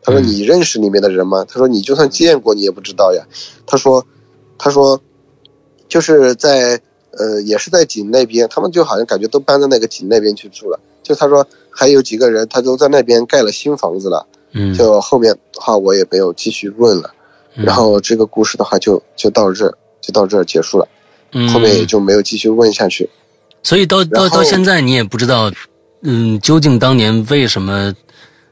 [0.00, 1.44] 他说嗯你认识里面的人吗？
[1.46, 3.26] 他说你就算见过你也不知道呀。
[3.66, 4.06] 他说，
[4.56, 5.00] 他说，
[5.88, 6.80] 就是在
[7.18, 10.80] 呃也是在井那边，他们就好像感觉都搬到那个井那边去住了。
[11.02, 14.26] 就他说还有几个人，他都在那边盖了新房子了。
[14.52, 17.10] 嗯，就后面的话我也没有继续问了。
[17.56, 20.86] 嗯然后这个故事的话就就到这儿就到这儿结束了，
[21.32, 23.08] 嗯后面也就没有继续问下去。
[23.64, 25.50] 所以到到到现在，你也不知道，
[26.02, 27.92] 嗯，究竟当年为什么，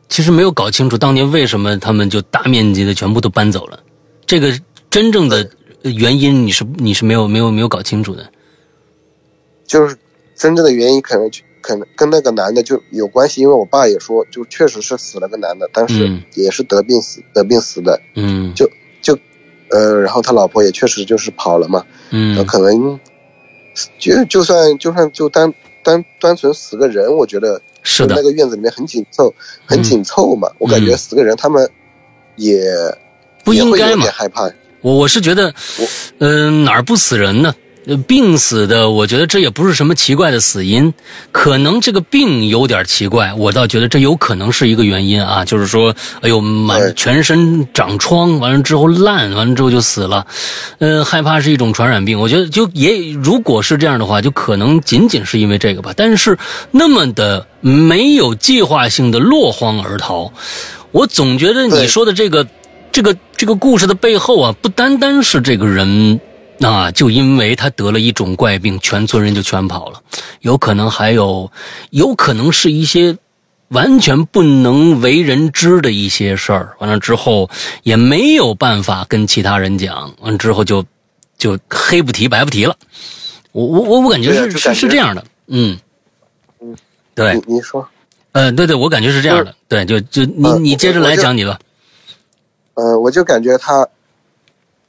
[0.09, 3.79] 其实没有搞清楚当年为什么他们就大面积的全部都搬走了，
[4.27, 4.53] 这个
[4.91, 5.49] 真正的
[5.83, 8.29] 原因你是你是没有没有没有搞清楚的。
[9.67, 9.97] 就是
[10.35, 18.71] 真正的原因可能就可能跟那个男的就有关系，因为我爸也说，就确实是死了个男的，但是嗯也是得病死得病死的，嗯就
[19.03, 19.19] 就
[19.71, 23.01] 呃，然后他老婆也确实就是跑了嘛，呃，嗯可能
[23.99, 25.53] 就就算就算就单
[25.83, 31.69] 单单纯死个人，我觉得是的那个院子里面很紧凑，很紧凑嘛，我感觉嗯死个人他们
[32.37, 32.63] 也
[33.43, 34.07] 不应该嘛？
[34.13, 34.49] 害怕，
[34.83, 35.53] 我我是觉得，
[36.19, 37.53] 嗯、哪儿不死人呢？
[37.87, 40.93] 呃病死的，我觉得这也不是什么奇怪的死因，
[41.31, 50.27] 可能这个病有点奇怪，我倒觉得这有可能是一个原因啊，就是说，哎呦，满全身长疮，完了之后烂，完了之后就死了，
[50.79, 56.37] 呃，害怕是一种传染病，我觉得就也如果是这样的话，就可能仅仅是因为这个吧，但是
[56.73, 60.33] 那么的没有计划性的落荒而逃，
[60.91, 62.47] 我总觉得你说的这个
[62.91, 66.21] 这个这个故事的背后啊，不单单是这个人
[66.61, 70.03] 啊，就因为他得了一种怪病，全村人就全跑了，
[70.41, 71.51] 有可能还有，
[71.91, 73.17] 有可能是一些
[73.69, 76.75] 完全不能为人知的一些事儿。
[76.79, 77.51] 完了之后
[77.83, 80.85] 也没有办法跟其他人讲，完了之后就
[81.37, 82.77] 就黑不提白不提了。
[83.53, 85.79] 我我我我感觉是是是这样的，嗯。
[86.61, 86.75] 嗯，
[87.15, 87.87] 对，你你说，
[88.33, 91.59] 呃，对对，我感觉是这样的，对，就就你呃你接着来讲你吧，
[92.75, 93.87] 呃，我就感觉他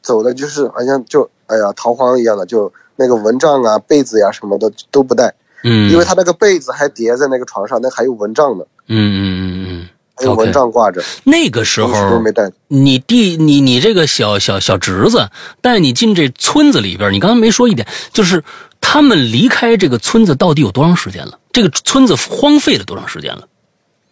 [0.01, 5.33] 走的就是好像就哎呀逃荒一样的，就那个蚊帐啊、被子呀、什么的都不带，
[5.63, 12.51] 嗯，因为他那个被子还叠在那个床上，那还有蚊帐呢，嗯嗯嗯嗯，还有蚊帐挂着，那个时候没带。
[12.67, 15.29] 你弟你你这个小小小侄子
[15.61, 18.43] 带你进这村子里边，你刚才没说一点，就是
[18.79, 21.39] 他们离开这个村子到底有多长时间了？
[21.51, 23.47] 这个村子荒废了多长时间了？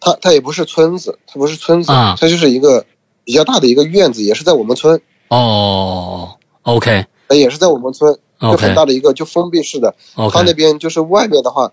[0.00, 2.84] 他他也不是村子，他不是村子，啊它就是一个
[3.24, 9.94] 比较大的一个院子，也是在我们村，哦，OK 呃也是在我们村，就很大的一个就封闭式的。
[10.32, 11.72] 它那边就是外面的话，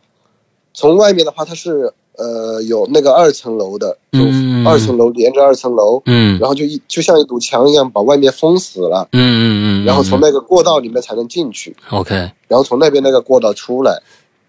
[0.74, 12.16] 从外面的话它是呃有那个二层楼的，就嗯二层楼连着二层楼，嗯然后就一就像一堵墙一样把外面封死了，嗯嗯嗯，然后从那个过道里面才能进去，OK，
[12.48, 14.02] 然后从那边那个过道出来。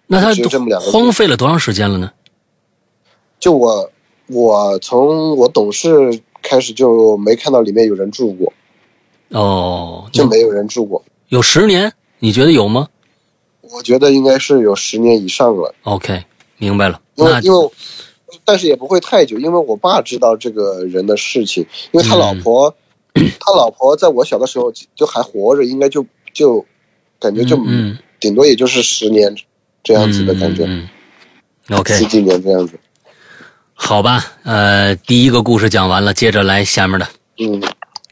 [0.07, 2.11] 那他这么两荒废了多长时间了呢？
[3.41, 3.91] 就我
[4.29, 8.53] 我从我懂事开始就没看到里面有人住过，
[9.29, 11.03] 哦，就没有人住过。
[11.29, 12.89] 有十年，你觉得有吗
[13.63, 16.23] 我觉得应该是有十年以上了，？OK，
[16.59, 17.01] 明白了。
[17.17, 17.71] 因为因为，
[18.45, 22.73] 但是也不会太久，因为我爸知道这个人的事情，因为他老婆，
[23.15, 26.65] 他老婆在我小的时候就还活着，应该就就
[27.19, 29.35] 感觉就嗯顶多也就是十年
[29.83, 30.89] 这样子的感觉，嗯
[31.69, 32.79] 嗯 OK，十几年这样子。
[33.73, 37.09] 好吧，呃，第一个故事讲完了，接着来下面的。
[37.39, 37.61] 嗯，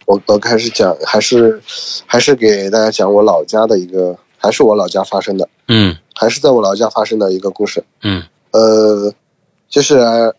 [0.06, 1.60] 我我开始讲，还是
[2.06, 7.84] 还是给大家讲我老家的一个，还是我老家发生的，嗯还是在我老家发生的一个故事。
[8.02, 9.12] 嗯呃，
[9.68, 10.34] 就是呃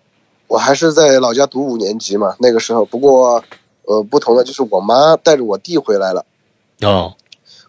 [0.47, 2.85] 我还是在老家读五年级嘛，那个时候。
[2.85, 3.43] 不过，
[3.85, 6.25] 呃，不同的就是我妈带着我弟回来了。
[6.81, 7.13] 哦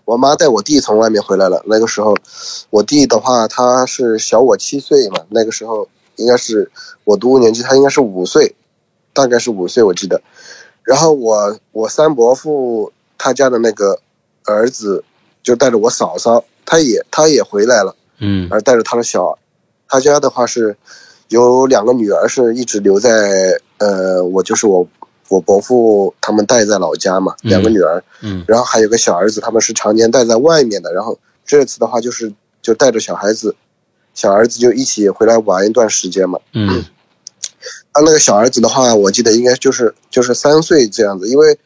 [0.05, 1.63] 我妈带我弟从外面回来了。
[1.65, 2.15] 那个时候，
[2.69, 6.71] 我弟的话他是小我七岁嘛，那个时候应该是
[7.05, 8.55] 我读五年级，他应该是五岁，
[9.15, 10.21] 大概是五岁我记得。
[10.85, 13.99] 然后我我三伯父他家的那个
[14.45, 15.03] 儿子
[15.43, 17.97] 就带着我嫂嫂，他也他也回来了。
[18.19, 19.37] 嗯而带着他的小，
[19.89, 20.77] 他家的话是
[21.29, 24.87] 有两个女儿是一直留在呃，我就是我
[25.29, 33.57] 我伯父他们带在老家嘛，嗯两个女儿，嗯然后还有个小儿子，他们是常年带在外面的，然后这次的话就是就带着小孩子，
[34.15, 36.39] 小儿子就一起回来玩一段时间嘛。
[36.53, 36.85] 嗯 他
[38.03, 41.59] 那个小儿子的话，我记得应该就是就是三岁这样子，因为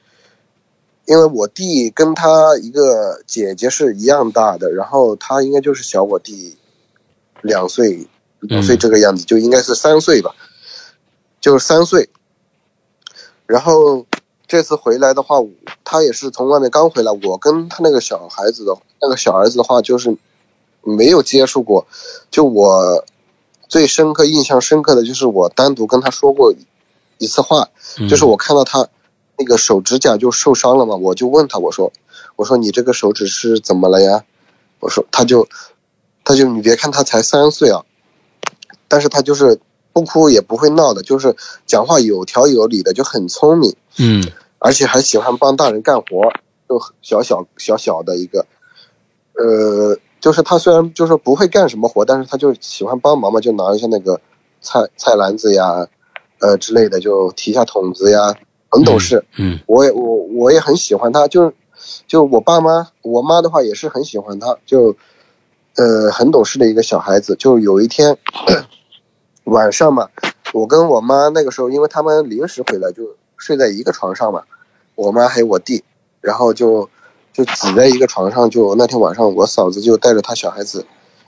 [1.06, 6.56] 因为我弟跟他一个姐姐是一样大的，然后他应该就是小我弟
[7.40, 8.06] 两岁
[8.40, 10.34] 两岁这个样子，就应该是三岁吧，
[11.40, 12.08] 就是三岁。
[13.46, 14.04] 然后
[14.46, 15.36] 这次回来的话，
[15.82, 20.14] 他也是从外面刚回来，我跟他那个小孩子的那个小儿子的话，就是
[20.82, 21.86] 没有接触过，
[22.30, 23.02] 就我
[23.68, 26.54] 最深刻、印象深刻的就是我单独跟他说过
[27.18, 28.88] 一次话，嗯就是我看到他
[29.37, 31.92] 那个手指甲就受伤了嘛，我就问他，我说，
[32.37, 34.24] 我说你这个手指是怎么了呀？
[34.81, 35.48] 我说，他就，
[36.24, 37.85] 他就你别看他才三岁啊，
[38.88, 39.61] 但是他就是
[39.92, 44.24] 不哭也不会闹的，就是讲话有条有理的，就很聪明，嗯
[44.59, 46.33] 而且还喜欢帮大人干活，
[46.68, 48.46] 就小小小小的一个，
[49.35, 54.20] 呃，就是他虽然就是不会干什么活，但是他就喜欢帮忙嘛，就拿一下那个
[54.61, 55.87] 菜菜篮子呀，
[56.40, 58.35] 呃之类的，就提一下桶子呀，
[58.68, 59.24] 很懂事。
[59.37, 61.52] 嗯我也我我也很喜欢他，就
[62.07, 64.96] 就我爸妈，我妈的话也是很喜欢他，就
[65.76, 67.37] 呃很懂事的一个小孩子。
[67.37, 68.18] 就有一天
[69.44, 70.09] 晚上嘛，
[70.52, 74.42] 我跟我妈那个时候，因为他们临时回来，就睡在一个床上嘛，
[74.96, 75.85] 我妈还有我弟，
[76.20, 76.90] 然后就
[77.38, 78.51] 就挤在一个床上。
[78.51, 80.85] 就那天晚上，我嫂子就带着她小孩子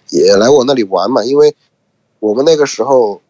[0.08, 1.54] 也来我那里玩嘛，因为
[2.18, 3.20] 我们那个时候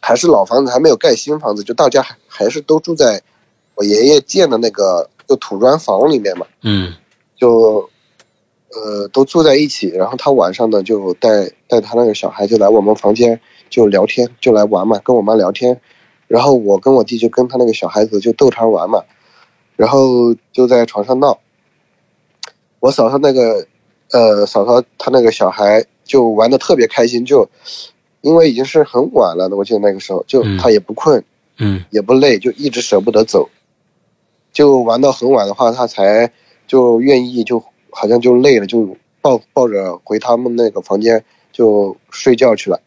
[0.00, 3.20] 还是老房子，还没有盖新房子，就大家还还是都住在
[3.74, 6.94] 我爷爷建的那个就土砖房里面嘛，嗯
[7.36, 7.90] 就
[8.72, 9.88] 呃都住在一起。
[9.88, 15.78] 然后他晚上呢就带带他那个小孩就来我们房间就聊天，就来玩嘛，跟我妈聊天。
[16.26, 19.04] 然后我跟我弟就跟他那个小孩子就逗他玩嘛，
[19.76, 21.38] 然后就在床上闹。
[22.80, 23.66] 我嫂嫂那个
[24.10, 27.48] 呃嫂嫂她那个小孩就玩的特别开心，就
[28.22, 31.22] 因为已经是很晚了，我记得那个时候就嗯他也不困，
[31.58, 33.48] 嗯也不累，就一直舍不得走，
[34.52, 36.32] 就玩到很晚的话，他才
[36.66, 42.80] 就愿意，就好像就累了，就抱抱着回他们那个房间就睡觉去了。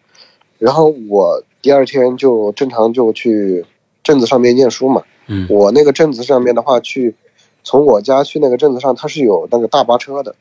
[0.57, 3.65] 然后我第二天就正常就去
[4.03, 5.03] 镇子上面念书嘛。
[5.27, 7.15] 嗯我那个镇子上面的话，去
[7.63, 10.35] 从我家去那个镇子上，它是有那个大巴车的，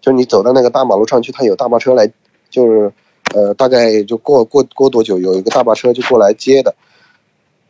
[0.00, 2.10] 就你走到那个大马路上去，它有大巴车来，
[2.48, 2.92] 就是
[3.34, 6.74] 呃大概就过过过多久有一个大巴车就过来接的。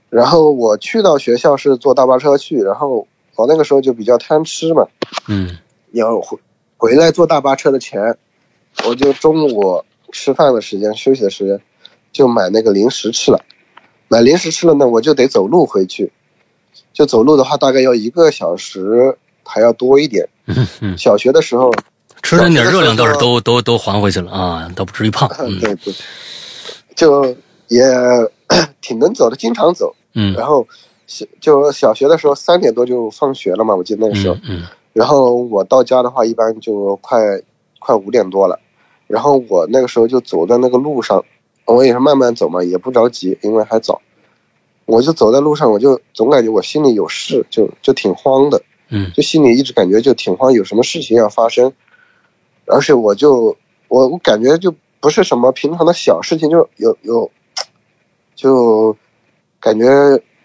[0.09, 4.87] 然后我去到学校是坐大巴车去，然后我那个时候就比较贪吃嘛，
[5.29, 5.57] 嗯
[5.93, 6.39] 要回
[6.77, 8.19] 回来坐大巴车的钱，
[8.87, 11.61] 我就中午吃饭的时间、休息的时间，
[12.13, 13.41] 就买那个零食吃了。
[14.09, 16.13] 买零食吃了呢，我就得走路回去。
[17.01, 20.29] 就走路的话，大概要一个小时，还要多一点。
[20.45, 21.73] 嗯嗯，小学的时候，
[22.23, 25.27] 吃了点热量倒是都都都还回去了啊，倒不至于胖。
[25.39, 25.95] 嗯对对，
[26.95, 27.35] 就
[27.69, 27.83] 也
[28.83, 29.95] 挺能走的，经常走。
[30.13, 30.69] 嗯然后
[31.07, 34.35] 小就小学的时候三点多就放学了嘛，我记得那个时候。
[34.35, 37.19] 嗯嗯然后我到家的话，一般就快
[37.79, 38.61] 快五点多了。
[39.07, 41.25] 然后我那个时候就走在那个路上，
[41.65, 44.03] 我也是慢慢走嘛，也不着急，因为还早。
[44.91, 51.73] 我就走在路上，我就总感觉我心里有事，就就挺慌的，嗯就心里一直感觉就挺慌，有什么事情要发生。
[52.67, 57.31] 而且我就我我感觉就不是什么平常的小事情，就有有，
[58.35, 58.97] 就
[59.61, 59.87] 感觉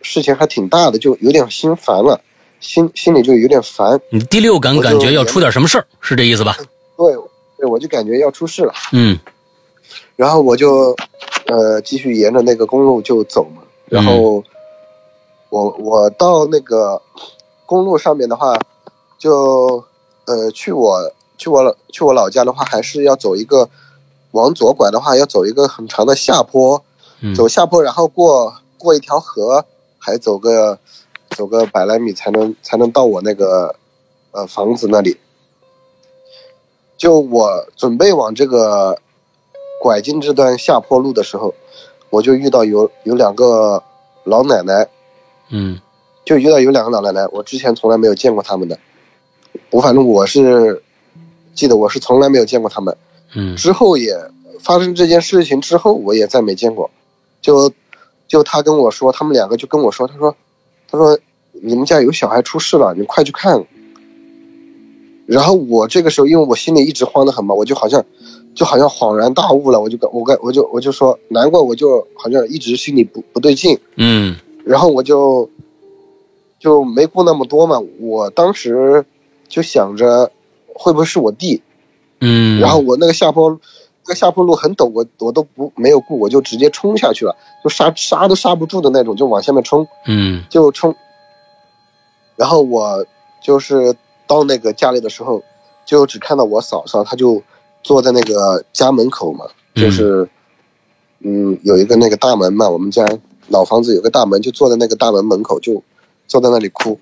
[0.03, 2.21] 事情还挺大的，就有点心烦了，
[2.59, 3.99] 心心里就有点烦。
[4.11, 6.55] 你第六感感觉要出点什么事儿，是这意思吧？
[6.97, 7.13] 对，
[7.57, 9.17] 对，我就感觉要出事了，嗯
[10.15, 10.95] 然后我就，
[11.47, 13.63] 呃，继续沿着那个公路就走嘛。
[13.87, 14.43] 然后
[15.49, 17.01] 我我到那个
[17.65, 18.57] 公路上面的话，
[19.17, 19.83] 就
[20.25, 23.69] 呃去我去我老去我老家的话，还是要走一个
[24.31, 26.83] 往左拐的话，要走一个很长的下坡，
[27.21, 29.65] 嗯走下坡，然后过过一条河，
[29.97, 30.79] 还走个
[31.29, 33.75] 走个百来米才能才能到我那个
[34.31, 35.17] 呃房子那里。
[36.97, 38.99] 就我准备往这个
[39.81, 41.53] 拐进这段下坡路的时候，
[42.15, 43.83] 我就遇到有有两个
[44.23, 44.87] 老奶奶，
[45.49, 45.81] 嗯
[46.23, 48.79] 就遇到有两个老奶奶，我之前从来没有见过他们的，
[49.69, 50.81] 我反正我是
[51.53, 52.95] 记得我是从来没有见过他们。
[53.33, 54.17] 嗯之后也
[54.61, 56.89] 发生这件事情之后，我也再没见过。
[57.41, 57.69] 就
[58.29, 60.33] 就他跟我说，他们两个就跟我说，他说
[60.89, 61.19] 他说
[61.51, 63.65] 你们家有小孩出事了，你快去看。
[65.27, 68.05] 然后我这个时候，因为我心里一直慌得很嘛，我就好像
[68.55, 73.77] 就好像恍然大悟了，我就我跟我就我就说，难怪我就好像一直心里不不对劲。
[73.97, 75.47] 嗯然后我就
[76.57, 79.05] 就没顾那么多嘛，我当时
[79.47, 80.31] 就想着
[80.73, 81.61] 会不会是我弟，
[82.19, 83.51] 嗯，然后我那个下坡，
[84.05, 90.95] 那个下坡路很陡，我我都不没有顾，我就直接冲下去了，就刹刹都刹不住的那种，就往下面冲，嗯就冲。
[92.35, 93.05] 然后我
[93.43, 93.95] 就是
[94.25, 95.43] 到那个家里的时候，
[95.85, 97.43] 就只看到我嫂嫂，她就
[97.85, 100.27] 坐在那个家门口嘛，就是，
[101.19, 103.05] 嗯，有一个那个大门嘛，我们家
[103.49, 105.83] 老房子有个大门，就坐在那个大门门口，就
[106.27, 106.99] 坐在那里哭，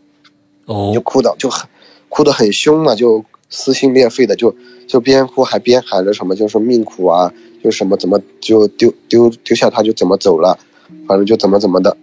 [0.66, 1.66] 哦就哭的就很
[2.10, 4.54] 哭得很凶嘛，就撕心裂肺的，就
[4.86, 7.32] 就边哭还边喊着什么，就是命苦啊，
[7.64, 10.60] 就什么怎么就丢丢丢下他就怎么走了，
[11.08, 11.96] 反正就怎么怎么的，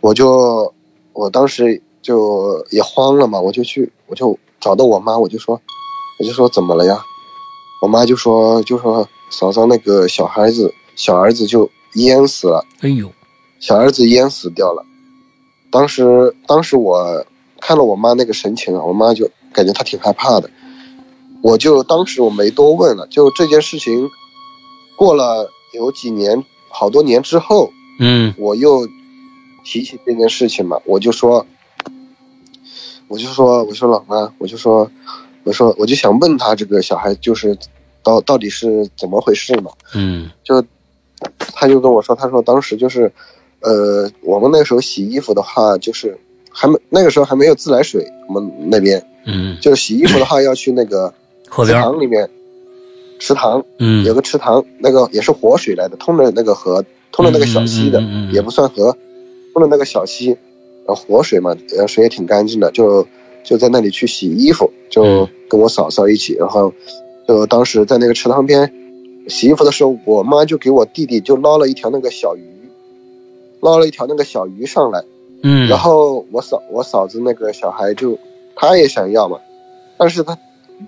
[0.00, 0.72] 我就
[1.12, 5.60] 我当时就也慌了嘛，我就去我就找到我妈，我就说
[6.20, 7.02] 我就说怎么了呀？
[7.82, 12.64] 我妈就说就说嫂嫂那个小孩子小儿子就淹死了。
[12.80, 13.10] 哎呦，
[13.60, 14.84] 小儿子淹死掉了。
[15.70, 17.24] 当时，当时我
[17.60, 20.50] 看了我妈那个神情啊，我妈就感觉她挺害怕的。
[21.42, 24.08] 我就当时我没多问了，就这件事情
[24.96, 27.70] 过了有几年，好多年之后，
[28.00, 28.88] 嗯我又
[29.64, 31.46] 提起这件事情嘛，我就说，
[33.08, 34.90] 我就说，我说老妈，我就说，
[35.46, 37.56] 我说我就想问他这个小孩就是
[38.02, 39.70] 到到底是怎么回事嘛。
[39.94, 40.28] 嗯。
[40.44, 40.62] 就
[41.54, 43.10] 他就跟我说，他说当时就是，
[43.60, 46.18] 呃，我们那时候洗衣服的话，就是
[46.50, 51.14] 还没那个时候还没有自来水，我们那边嗯，就洗衣服的话要去那个
[51.48, 52.28] 池河，塘里面，
[53.18, 54.04] 池塘嗯。
[54.04, 58.34] 有嗯个池塘，那个也是活水来的，通着那个河，通着那个小溪的，嗯嗯嗯嗯嗯。
[58.34, 58.94] 也不算河，
[59.54, 60.36] 通着那个小溪，
[60.86, 63.06] 呃，活水嘛，呃，水也挺干净的，就
[63.42, 66.72] 就在那里去洗衣服，就嗯跟我嫂嫂一起，然后
[67.26, 68.72] 就当时在那个池塘边
[69.28, 72.42] 洗衣服的时候，我妈就给我弟弟就捞了一条那个小鱼，
[73.60, 75.04] 捞了一条那个小鱼上来，
[75.42, 78.18] 嗯，然后我嫂我嫂子那个小孩就
[78.54, 79.38] 他也想要嘛，
[79.98, 80.38] 但是他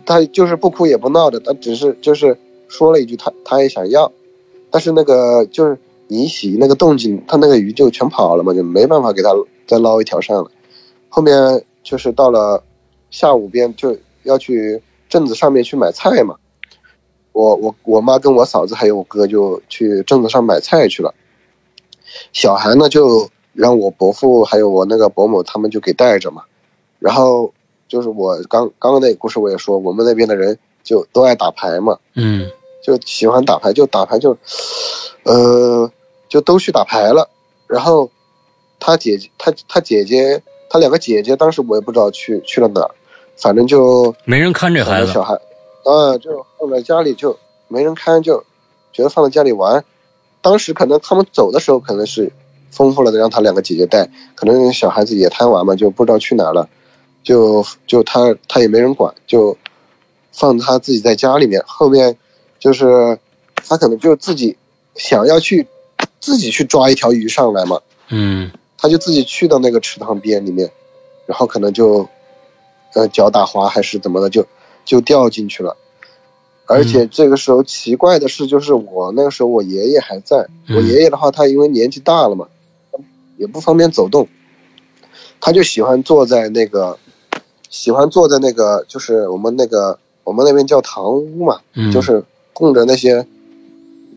[0.05, 2.37] 他就是不哭也不闹的，他只是就是
[2.69, 4.13] 说了一句他他也想要，
[4.71, 9.31] 但是那个就是你洗那个动静，他那个鱼就全跑了嘛，就没办法给他
[9.67, 10.51] 再捞一条上来。
[11.09, 12.63] 后面就是到了
[13.11, 13.97] 下午边就
[14.29, 16.37] 要去镇子上面去买菜嘛，
[17.33, 21.13] 我我我妈跟我嫂子还有我哥就去镇子上买菜去了，
[22.33, 26.43] 小孩呢就让我伯父还有我那个伯母他们就给带着嘛，
[26.99, 27.53] 然后
[27.89, 32.49] 就是我刚刚刚那个故事我也说，我们那边的人就都爱打牌嘛，嗯。
[32.81, 34.35] 就喜欢打牌，就打牌就，
[35.25, 35.91] 呃，
[36.29, 37.29] 就都去打牌了。
[37.67, 38.09] 然后
[38.79, 42.91] 他姐姐，他他姐姐，他两个姐姐，当时我也不知道去去了哪儿，
[43.41, 45.13] 反正就没人看这孩子。
[45.13, 45.35] 小，孩，
[45.85, 48.45] 啊，就放在家里就没人看，就
[48.93, 49.85] 觉得放在家里玩。
[50.41, 52.33] 当时可能他们走的时候可能是
[52.71, 56.69] 丰富了的，让他两个姐姐带，可能小孩子也贪玩嘛，就不知道去哪了，
[57.23, 59.57] 就就他他也没人管，就
[60.33, 61.63] 放他自己在家里面。
[61.67, 62.17] 后面
[62.59, 63.19] 就是
[63.69, 64.57] 他可能就自己
[64.95, 65.67] 想要去
[66.21, 68.51] 自己去抓一条鱼上来嘛，嗯。
[68.81, 70.71] 他就自己去到那个池塘边里面，
[71.27, 72.09] 然后可能就，
[72.99, 74.45] 呃，脚打滑还是怎么的，就
[74.85, 75.77] 就掉进去了。
[76.67, 80.77] 而且这个时候奇怪的是，就是我那个时候我爷爷还在，嗯。
[80.77, 82.49] 我爷爷的话，他因为年纪大了嘛，
[83.37, 84.27] 也不方便走动，
[85.41, 86.99] 他就喜欢坐在那个，
[87.71, 93.25] 喜欢坐在那个，就是我们那个我们那边叫堂屋嘛，嗯，就是供着那些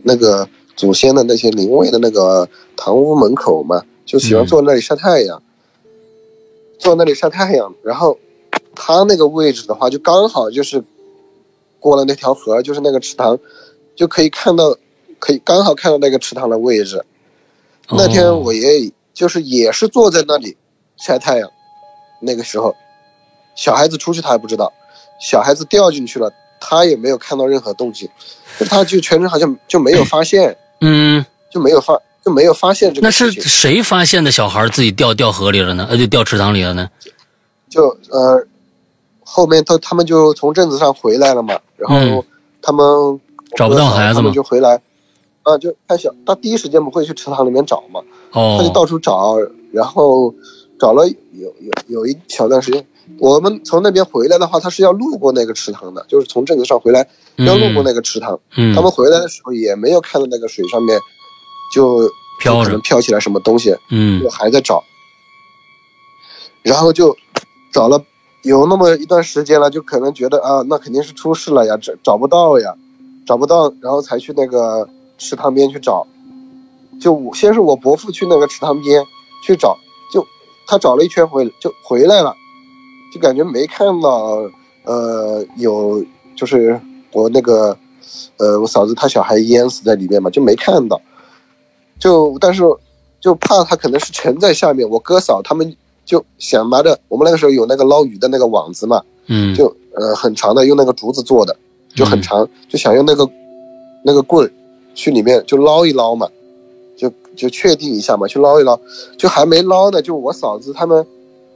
[0.02, 5.44] 那个祖先的那些灵位的那个堂屋门口嘛，就喜欢坐那里晒太阳，
[6.80, 7.76] 坐那里晒太阳。
[7.84, 8.18] 然后
[8.76, 10.84] 他那个位置的话，就刚好就是
[11.80, 13.38] 过了那条河，就是那个池塘，
[13.96, 14.76] 就可以看到，
[15.20, 17.04] 可以刚好看到那个池塘的位置。
[17.90, 20.56] 那天哦我爷爷就是也是坐在那里
[20.98, 21.50] 晒太阳，
[22.22, 22.76] 那个时候，
[23.56, 24.72] 小孩子出去他还不知道，
[25.20, 28.08] 小孩子掉进去了，他也没有看到任何动静，
[28.58, 35.88] 就他就全程好像就没有发现，嗯，就没有发就没有发现这个那是谁发现的小孩自己掉掉河里了呢？
[35.90, 36.90] 呃，就掉池塘里了呢？
[37.68, 38.46] 就呃
[39.34, 42.24] 后面他他们就从镇子上回来了嘛，然后嗯。
[42.64, 43.20] 他们
[43.56, 44.80] 找不到孩子他们就回来，
[45.42, 48.00] 啊，就看小他第一时间不会去池塘里面找嘛，
[48.32, 49.36] 他就哦，到处找，
[49.72, 50.32] 然后
[50.80, 52.86] 找了有有有一小段时间。
[53.18, 57.08] 我们从那边回来的话，他是要路过那个池塘的，就是从镇子上回来
[57.38, 58.40] 要路过那个池塘。
[58.56, 61.00] 嗯，他们回来的时候也没有看到那个水上面
[61.74, 62.08] 就
[62.40, 64.22] 飘可能飘起来什么东西，嗯。
[64.22, 64.84] 就还在找。
[66.62, 67.18] 然后就
[67.74, 68.00] 找了
[68.44, 72.74] 有那么一段时间了，就可能觉得啊，那肯定是出事了呀，找找不到呀，
[73.26, 74.88] 找不到，然后才去那个
[75.18, 76.06] 池塘边去找。
[77.00, 79.04] 就我先是我伯父去那个池塘边
[79.44, 79.78] 去找，
[80.12, 80.26] 就
[80.68, 82.36] 他找了一圈回就回来了，
[83.14, 84.50] 就感觉没看到
[84.86, 86.04] 呃有
[86.36, 86.80] 就是
[87.12, 87.78] 我那个
[88.38, 91.00] 呃我嫂子她小孩淹死在里面嘛，就没看到。
[92.00, 92.64] 就但是
[93.20, 95.76] 就怕他可能是沉在下面，我哥嫂他们
[96.12, 101.56] 就想拿着我们那个时候有那个捞鱼的那个网子嘛，嗯，就呃很长的，用那个竹子做的，
[101.96, 103.26] 就很嗯长，就想用那个
[104.04, 104.52] 那个棍
[104.94, 106.28] 去里面就捞一捞嘛，
[106.98, 108.78] 就就确定一下嘛，去捞一捞，
[109.18, 111.08] 就还没捞呢，就我嫂子他们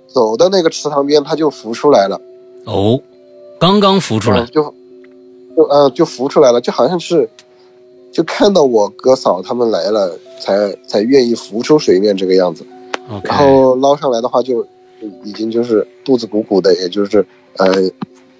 [0.07, 2.21] 走到那个池塘边，他就浮出来了，
[2.63, 2.97] 哦，
[3.59, 4.39] 刚刚浮出来。
[4.39, 4.73] 嗯，就
[5.57, 7.29] 就呃就浮出来了，就好像是
[8.09, 12.65] 就看到我哥嫂他们来了，才才愿意浮出水面这个样子。
[13.23, 17.25] 然后捞上来的话就，就已经就是肚子鼓鼓的，也就是
[17.57, 17.67] 呃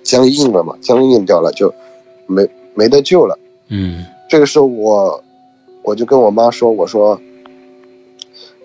[0.03, 1.73] 僵硬了嘛，僵硬掉了，就
[2.27, 3.37] 没没得救了。
[3.67, 5.23] 嗯这个时候我
[5.83, 7.19] 我就跟我妈说，我说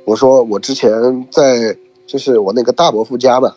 [0.04, 0.90] 我说我之前
[1.30, 1.76] 在
[2.06, 3.54] 就是我那个大伯父家嘛，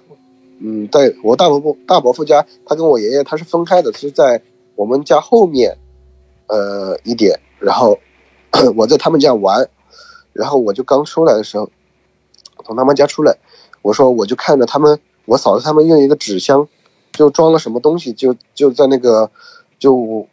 [0.59, 4.41] 嗯，在我大伯父大伯父家，他跟我爷爷他是分开的，是在
[4.75, 5.77] 我们家后面
[6.47, 7.97] 呃一点，然后
[8.75, 9.67] 我在他们家玩，
[10.33, 11.69] 然后我就刚出来的时候，
[12.63, 13.37] 从他们家出来，
[13.81, 16.67] 我说我就看着他们，我嫂子他们用一个纸箱
[17.11, 19.29] 就装了什么东西，就就在那个
[19.79, 20.27] 就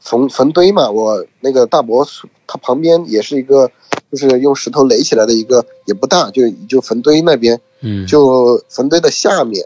[0.00, 2.06] 坟坟堆嘛，我那个大伯
[2.46, 3.70] 他旁边也是一个，
[4.12, 9.64] 就是用石头垒起来的一个，也不大，就就坟堆那边，嗯，就坟堆的下面，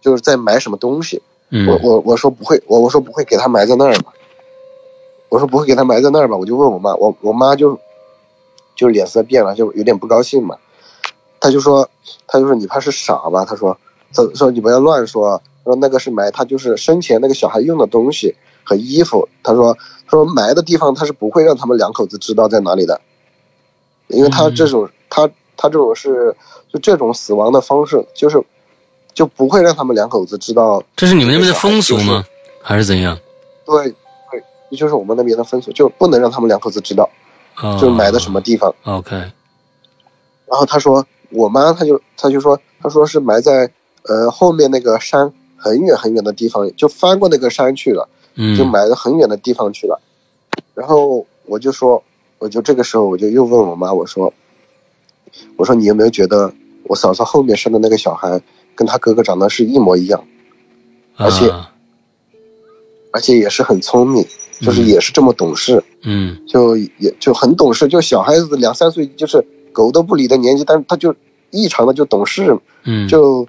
[0.00, 1.22] 就是在埋什么东西。
[1.52, 4.12] 嗯我我我说不会，我我说不会给他埋在那儿吧，
[5.28, 7.76] 我说不会给他埋在那儿吧，我就问我妈，我我妈就
[8.76, 10.56] 就脸色变了，就有点不高兴嘛，
[11.40, 11.88] 她就说，
[12.26, 13.76] 他就说你怕是傻吧，他说，
[14.14, 19.74] 他说你不要乱说，说那个是埋他就是生前那个小孩用的东西和衣服，他说
[20.06, 23.00] 他说埋的地方他是不会让他们两口子知道在哪里的，
[24.08, 26.36] 因为他这种、他他这种是
[26.72, 28.42] 就这种死亡的方式就是。
[29.12, 32.24] 就不会让他们两口子知道这是你们那边的风俗吗？
[32.62, 33.18] 还是怎样？
[33.66, 33.88] 对
[34.30, 37.10] 对，这就是我们那边的风俗，就不能让他们两口子知道，
[37.60, 38.72] 哦就埋在什么地方。
[38.84, 43.70] ？OK，然后他说，我妈她就她就说，她说是埋在
[44.04, 50.00] 呃后面那个山很远很远的地方，就翻过那个山去了，嗯，就埋到很远的地方去了。
[50.74, 52.02] 然后我就说，
[52.38, 54.32] 我就这个时候我就又问我妈，我说，
[55.56, 56.52] 我说你有没有觉得
[56.84, 58.40] 我嫂嫂后面生的那个小孩
[58.74, 60.24] 跟她哥哥长得是一模一样，
[61.16, 61.72] 而且啊
[63.12, 64.24] 而且也是很聪明，
[64.60, 65.82] 就是嗯也是这么懂事。
[66.02, 71.14] 嗯就也就很懂事，就小孩子两三岁就是狗都不理的年纪，但是他就
[71.50, 73.46] 异常的就懂事，嗯，就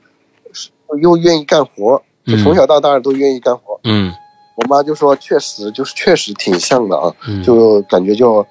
[1.01, 3.79] 又愿意干活，就嗯从小到大都愿意干活。
[3.83, 4.13] 嗯
[4.57, 8.45] 我妈就说确实就是确实挺像的啊，嗯就感觉就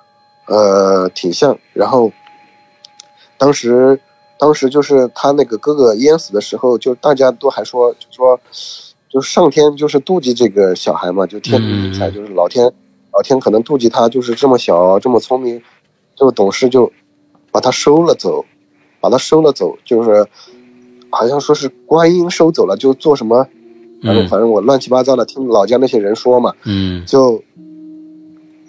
[0.47, 1.57] 呃挺像。
[1.73, 2.11] 然后
[3.39, 4.01] 当时
[4.39, 8.41] 当时就是他那个哥哥淹死的时候，就大家都还说就说
[9.09, 12.65] 就上天就是妒忌这个小孩嘛，就天妒英才，嗯就是老天
[13.13, 15.63] 老天可能妒忌他，就是这么小这么聪明，
[16.17, 16.91] 这么懂事，就
[17.51, 18.45] 把他收了走，
[19.01, 20.27] 把他收了走，就是
[21.11, 23.47] 好像说是观音收走了，就做什么。
[24.03, 27.43] 反正嗯反正我乱七八糟的听老家那些人说嘛，嗯就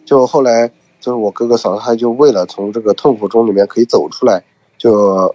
[0.06, 0.68] 就后来
[1.00, 4.44] 就是我哥哥嫂子，他就为了从这个痛苦中里面可以走出来，
[4.78, 5.34] 就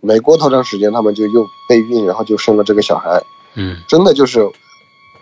[0.00, 3.22] 没过多长时间，他们就又备孕，然后就生了这个小孩。
[3.54, 4.40] 嗯真的就是，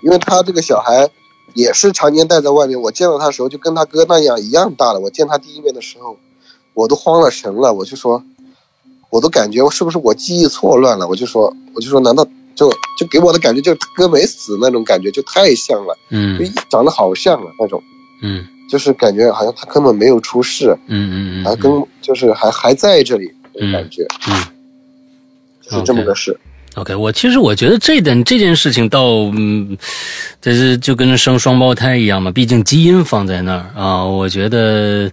[0.02, 1.10] 因为他这个小孩
[1.52, 5.00] 也是常年待在外面，我见到他的时候就跟他哥那样一样大了。
[5.00, 6.16] 我见他第一面的时候，
[6.74, 8.22] 我都慌了神了，我就说，
[9.10, 11.06] 我都感觉是不是我记忆错乱了？
[11.08, 17.82] 我就说，我就说，难道就就给我的感觉就哥没死那种感觉，就太像了，就嗯一长得好像啊那种。
[18.22, 24.44] 嗯就是感觉好像他根本没有出事，嗯嗯嗯还跟就是还还在这里，那种感觉嗯。
[25.62, 26.38] 就是这么个事。
[26.76, 29.76] OK，我其实我觉得这点这件事情倒，嗯，
[30.40, 34.04] 这是就跟生双胞胎一样嘛，毕竟基因放在那儿啊。
[34.04, 35.10] 我觉得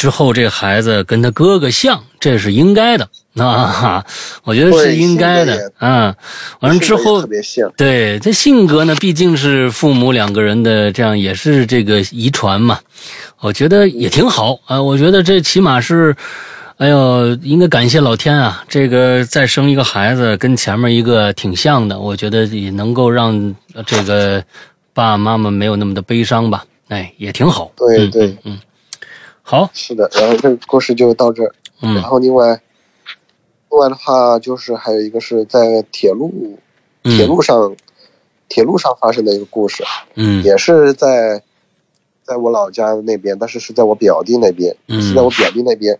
[0.00, 4.02] 之后这孩子跟他哥哥像，这是应该的啊，
[4.44, 6.16] 我觉得是应该的啊。
[6.60, 7.22] 完了之后
[7.76, 12.80] 对这性格呢，毕竟是父母两个人的这样，也是这个遗传嘛，
[13.40, 14.80] 我觉得也挺好啊。
[14.80, 16.16] 我觉得这起码是。
[16.80, 18.64] 哎呦，应该感谢老天啊！
[18.66, 24.42] 这个再生一个孩子，跟前面一个挺像的，我觉得也能够让这个
[24.94, 26.64] 爸爸妈妈没有那么的悲伤吧。
[26.88, 27.70] 哎，也挺好。
[27.76, 28.58] 嗯对对嗯嗯，
[29.50, 30.08] 好，是的。
[30.14, 31.52] 然后这个故事就到这儿。
[31.80, 32.62] 然嗯后另外，
[33.68, 36.56] 另外的话就是还有一个是在铁路
[37.02, 37.74] 铁嗯路上
[38.48, 39.82] 铁路上发生的一个故事，
[40.14, 41.42] 嗯也是在
[42.22, 45.98] 在我老家那边，但是是在我表弟那边，嗯是在我表弟那边。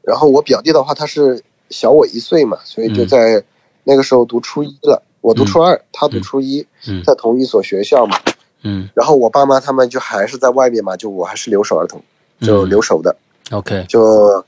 [0.00, 3.44] 然后我表弟的话，他是小我一岁嘛，所以就嗯在
[3.84, 5.02] 那个时候读初一了。
[5.20, 8.18] 我读初二，他读嗯初一，嗯在同一所学校嘛。
[8.62, 8.88] 嗯。
[8.94, 12.02] 然后我爸妈他们就还是在外面嘛，就我还是留守儿童，
[12.40, 13.16] 就嗯留守的
[13.50, 14.44] ，，OK，就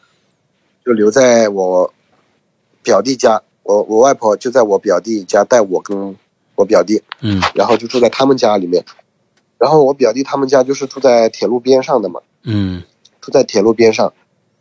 [0.85, 1.93] 就留在我
[2.83, 3.43] 表弟家。
[3.63, 6.17] 我我外婆就在我表弟家带我跟
[6.57, 7.41] 我表弟，嗯。
[7.55, 8.85] 然后就住在他们家里面。
[9.59, 12.83] 然后我表弟他们家就是住在铁路边上的嘛，嗯。
[13.21, 14.13] 住在铁路边上。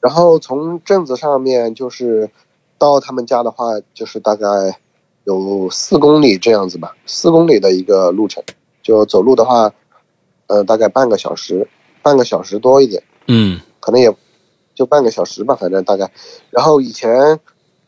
[0.01, 2.29] 然后从镇子上面就是
[2.77, 4.45] 到他们家的话，就是大概
[5.23, 8.43] 有四公里这样子吧，四公里的一个路程，
[8.81, 9.73] 就走路的话，
[10.47, 11.67] 呃，大概半个小时，
[12.01, 13.59] 半个小时多一点，嗯。
[13.79, 14.13] 可能也
[14.75, 16.11] 就半个小时吧，反正大概。
[16.49, 17.39] 然后以前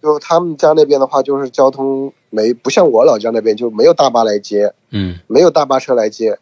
[0.02, 5.20] 就他们家那边的话，就是交通没不像我老家那边就没有大巴来接，嗯。
[5.28, 6.40] 没有大巴车来接，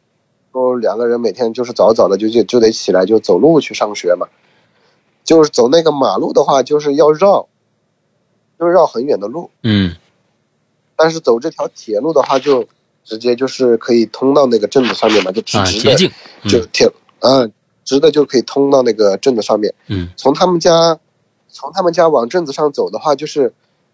[0.51, 4.27] 说两个人每天就是早早的就就就得起来就走路去上学嘛，
[5.23, 7.47] 就是走那个马路的话，就是要绕，
[8.59, 9.95] 就是绕很远的路，嗯。
[10.95, 12.67] 但是走这条铁路的话，就
[13.09, 16.11] 直接就是可以通到那个镇子上面嘛，就直啊，直的，捷径，
[16.43, 16.87] 嗯就铁，
[17.21, 17.51] 嗯、
[17.83, 19.73] 直的就可以通到那个镇子上面。
[19.87, 20.99] 嗯从他们家，
[21.47, 23.51] 从他们家往镇子上走的话，就是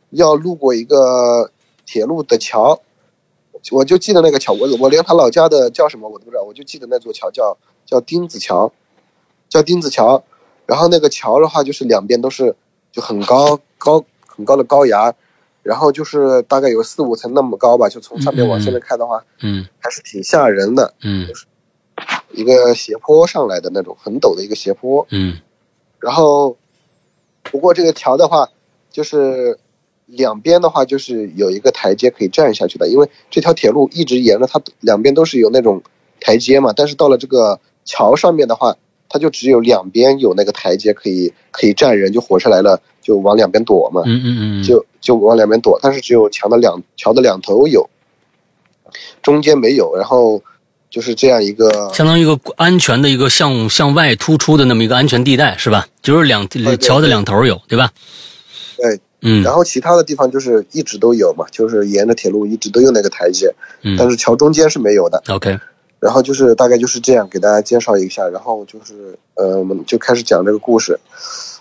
[0.09, 1.49] 要路过一个
[1.85, 2.81] 铁路的桥，
[3.71, 8.73] 我就记得那个桥，我我连他老家的叫什么我都不知道，我就记得那座桥叫叫丁子桥，
[9.47, 10.21] 叫丁子桥。
[10.67, 12.53] 然后那个桥的话，就是两边都是
[12.91, 15.13] 就很高高很高的高崖，
[15.65, 19.65] 然后就是大概有四五层那么高吧，就从上面往下面看的话，嗯。
[19.79, 21.27] 还是挺吓人的，嗯。
[22.31, 25.07] 一个斜坡上来的那种很陡的一个斜坡。
[25.09, 25.39] 嗯。
[25.99, 26.55] 然后，
[27.41, 28.47] 不过这个桥的话，
[28.91, 29.57] 就是
[30.05, 35.81] 两边的话就是有一个台阶可以站下去的，因为这条铁路一直沿着它两边都是有那种
[36.19, 38.77] 台阶嘛，但是到了这个桥上面的话，
[39.15, 47.89] 它就只有两边有那个台阶可以可以站人，就火车来了就往两边躲嘛，嗯嗯嗯，就就往两边躲，但是只有桥的两桥的两头有，
[49.23, 50.43] 中间没有，然后
[50.89, 55.87] 就是这样一个相当于一个安全的一个向向外突出的那么一个安全地带是吧？
[56.01, 57.93] 就是两对桥的两头有对吧？
[58.75, 63.55] 对，嗯然后其他的地方就是一直都有嘛，就是沿着铁路一直都有那个台阶，
[63.97, 65.23] 但嗯是桥中间是没有的。
[65.29, 65.57] ，OK，
[66.05, 70.99] 然后就是大概就是这样给大家介绍一下，然后就是呃，我们就开始讲这个故事。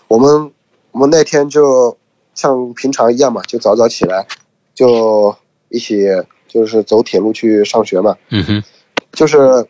[0.07, 0.51] 我们
[0.91, 1.97] 我们那天就
[2.35, 4.27] 像平常一样嘛，就早早起来，
[4.75, 5.35] 就
[5.69, 6.05] 一起
[6.47, 8.63] 就是走铁路去上学嘛，嗯哼，
[9.13, 9.65] 就是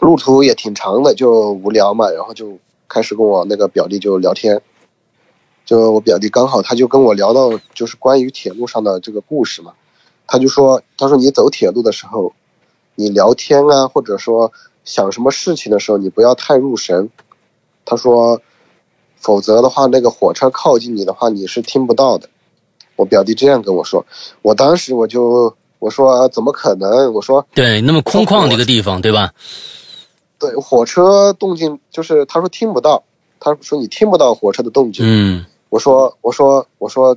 [0.00, 4.60] 路途也挺长的，就无聊嘛，然后就开始跟我那个表弟就聊天。
[5.64, 9.72] 就我表弟刚好他就跟我聊到就是关于铁路上的这个故事嘛，
[10.26, 12.32] 他就说他说你走铁路的时候，
[12.94, 14.52] 你聊天啊或者说
[14.84, 17.10] 想什么事情的时候，你不要太入神。
[17.84, 18.40] 他说，
[19.16, 22.28] 否则的话那个火车靠近你的话，你是听不到的。
[22.96, 24.06] 我表弟这样跟我说，
[24.42, 27.12] 我当时我就我说怎么可能？
[27.12, 29.32] 我说对，那么空旷的一个地方对吧？
[30.38, 33.02] 对，火车动静就是他说听不到，
[33.40, 35.04] 他说你听不到火车的动静。
[35.06, 37.16] 嗯我说我说我说，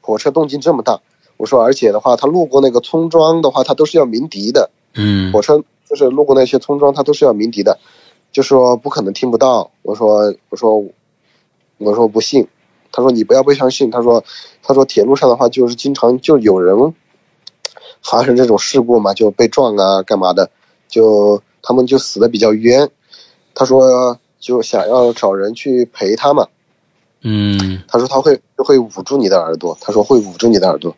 [0.00, 1.00] 火车动静这么大，
[1.36, 4.70] 我说而且的话，他路过那个村庄的话，他都是要鸣笛的。
[4.94, 5.32] 嗯。
[5.32, 7.78] 火车就是路过那些村庄，他都是要鸣笛的，
[8.32, 9.70] 就说不可能听不到。
[9.82, 10.84] 我说我说
[11.78, 12.46] 我说不信，
[12.92, 14.22] 他说你不要不相信，他说
[14.62, 16.94] 他说铁路上的话就是经常就有人
[18.02, 20.50] 发生这种事故嘛，就被撞啊干嘛的，
[20.88, 22.90] 就他们就死的比较冤。
[23.54, 26.46] 他说就想要找人去陪他嘛，
[27.22, 27.82] 嗯。
[27.88, 30.94] 他说他会会捂住你的耳朵，他说会捂住你的耳朵，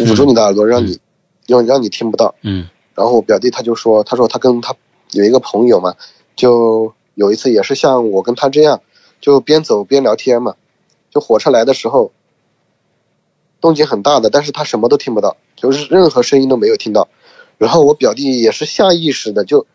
[0.00, 0.98] 捂住你的耳朵，让你
[1.46, 2.34] 让让你听不到。
[2.42, 4.76] 嗯然后我表弟他就说，他说他跟他
[5.10, 5.96] 有一个朋友嘛，
[6.36, 8.80] 就有一次也是像我跟他这样，
[9.20, 10.54] 就边走边聊天嘛，
[11.10, 12.12] 就火车来的时候，
[13.60, 17.08] 动静很大的，但是他什么都听不到，就是任何声音都没有听到。
[17.58, 19.66] 然后我表弟也是下意识的就，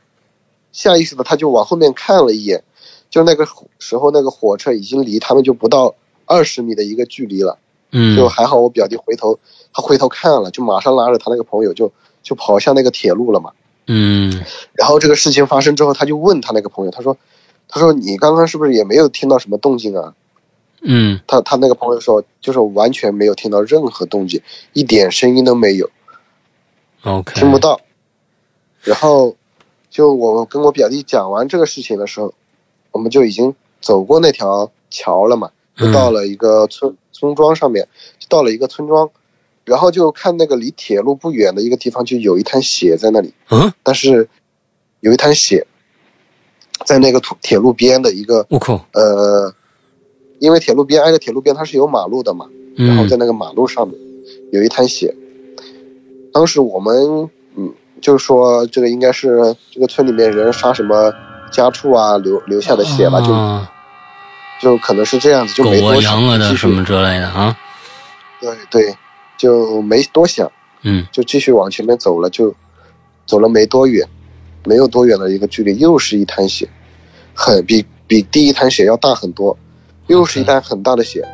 [0.71, 2.63] 下意识的他就往后面看了一眼，
[3.09, 3.45] 就那个
[3.79, 5.95] 时候那个火车已经离他们就不到
[6.25, 7.57] 二十米的一个距离了。
[7.91, 9.39] 嗯就还好，我表弟回头，
[9.73, 11.91] 他回头看了，就马上拉着他那个朋友就
[12.23, 13.51] 就跑向那个铁路了嘛。
[13.87, 17.17] 嗯然后这个事情发生之后，他就问他那个朋友，他说，
[17.67, 20.13] 他说你刚刚是不是也没有听到什么动静啊？
[20.81, 24.41] 嗯他他那个朋友说，就是完全没有听到任何动静，
[24.73, 25.89] 一点声音都没有
[27.03, 27.81] ，，OK，听不到。
[28.81, 29.35] 然后，
[29.89, 32.33] 就我跟我表弟讲完这个事情的时候，
[32.91, 39.09] 我们就已经走过那条桥了嘛，就到了一个村、村庄上面，就到了一个村庄，
[39.65, 44.29] 然后就看那个离铁路不远的一个地方，就有一滩血在那里，嗯，但是
[45.01, 45.67] 有一滩血
[46.85, 49.53] 在那个土铁路边的一个我靠，呃，
[50.39, 53.09] 因为铁路边挨着铁路边它是有马路的嘛，然后嗯。
[53.09, 53.99] 在那个马路上面
[54.51, 55.13] 有一滩血。
[56.31, 61.11] 当时我们嗯，就是说这个应该是这个村里面人杀什么
[61.51, 63.27] 家畜啊留留下的血吧，啊。
[63.27, 63.78] 就
[64.59, 67.57] 就可能是这样子，就没多想，羊啊的继续什么之类的啊，
[68.41, 68.95] 对对，
[69.37, 70.51] 就没多想，
[70.81, 72.53] 嗯就继续往前面走了，就
[73.25, 74.07] 走了没多远，
[74.65, 76.67] 没有多远的一个距离，又是一滩血，
[77.33, 79.57] 很比比第一滩血要大很多，
[80.07, 81.25] 又是一滩很大的血。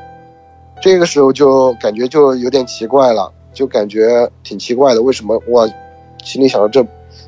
[0.81, 5.67] 这个时候就感觉就有点奇怪了，就感觉挺奇怪的，为什么我
[6.23, 6.85] 心里想着这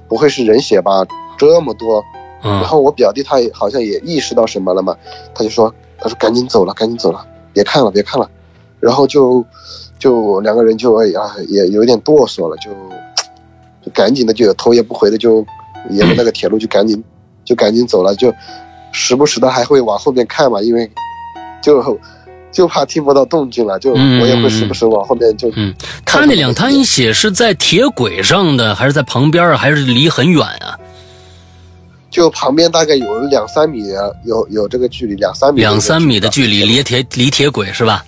[0.07, 1.05] 不会是人血吧？
[1.37, 2.03] 这么多，
[2.43, 4.95] 嗯然后我表弟他也好像也意识到什么了嘛，
[5.33, 8.29] 他就说他说赶紧走了，赶紧走了，别看了，别看了，
[8.79, 9.43] 然后就
[9.97, 12.71] 就两个人就哎呀也有点哆嗦了，就
[13.83, 15.45] 就赶紧的就头也不回的就
[15.89, 17.03] 沿着那个铁路就赶紧
[17.43, 18.33] 就赶紧走了，就
[18.91, 20.89] 时不时的还会往后面看嘛，因为
[21.61, 21.99] 就
[22.51, 25.73] 就怕听不到动静了，就嗯我也会时不时往后面就嗯，
[26.05, 30.77] 他那两滩血是在铁轨上的，还是在旁边啊，还是离很远啊？
[32.17, 33.89] 就旁边大概有两三米，
[34.23, 38.03] 有有这个距离，两三米，两三米的距离，离铁离铁轨是吧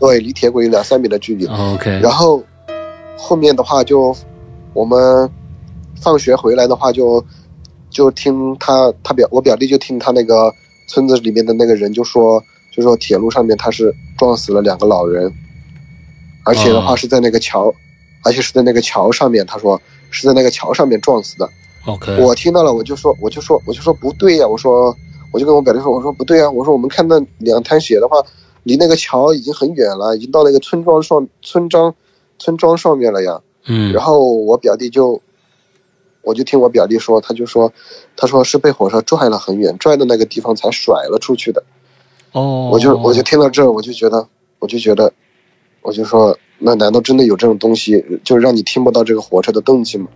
[0.00, 1.46] 对，离铁轨有两三米的距离。
[1.46, 2.42] ？OK，然后
[3.16, 4.12] 后面的话就
[4.72, 5.30] 我们
[6.00, 7.24] 放学回来的话就
[7.88, 10.52] 就听他他表我表弟就听他那个
[10.88, 12.42] 村子里面的那个人就说
[12.74, 15.32] 就说铁路上面他是撞死了两个老人，
[16.42, 17.72] 而且的话哦是在那个桥，
[18.24, 21.48] 而且是在那个桥上面，他说是在那个桥上面撞死的。
[21.90, 24.94] OK，我听到了，我就说，我就说，我就说不对呀、我说，
[25.32, 28.16] 我就跟我表弟说，我说不对啊，我说我们看到两滩血的话，
[28.62, 31.94] 离那个桥已经很远了，已经到那个村庄上村庄
[32.38, 33.40] 村庄上面了呀。
[33.66, 35.20] 嗯然后我表弟就，
[36.22, 37.72] 我就听我表弟说，他就说，
[38.16, 41.62] 他说是被火车拽了很远，拽的那个地方才甩了出去的。
[42.32, 44.26] 哦，我就我就听到这，我就觉得，
[44.60, 45.12] 我就觉得，
[45.82, 50.08] 我就说，那难道真的有这种东西，就是让你听不到这个火车的动静吗？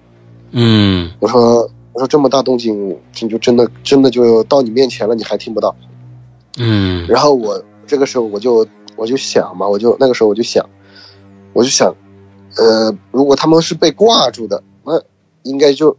[0.50, 5.74] 嗯我说我说这么大动静，你就真的真的就到你面前了，你还听不到。
[6.58, 8.66] 嗯然后我这个时候我就
[8.96, 10.64] 我就想嘛，我就那个时候我就想，
[11.52, 11.94] 我就想，
[12.56, 15.02] 呃，如果他们是被挂住的，那
[15.42, 15.96] 应该就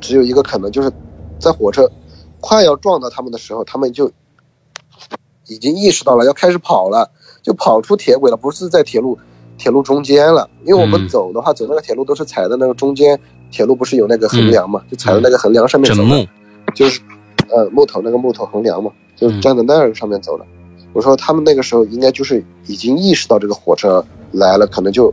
[0.00, 0.92] 只有一个可能，就是
[1.38, 1.90] 在火车
[2.40, 4.10] 快要撞到他们的时候，他们就
[5.48, 7.10] 已经意识到了要开始跑了，
[7.42, 9.18] 就跑出铁轨了，不是在铁路
[9.58, 10.48] 铁路中间了。
[10.64, 13.18] 因为我们嗯走的话，走那个铁路都是踩在那个中间，
[13.50, 16.28] 铁路不是有那个横梁嘛，就踩在那个横梁上面走的。
[16.74, 17.00] 就是
[17.48, 20.44] 呃木头那个木头横梁嘛，就站在那儿上面走的。
[20.92, 25.12] 我说他们那个时候应该就是已经意识到这个火车来了，可能就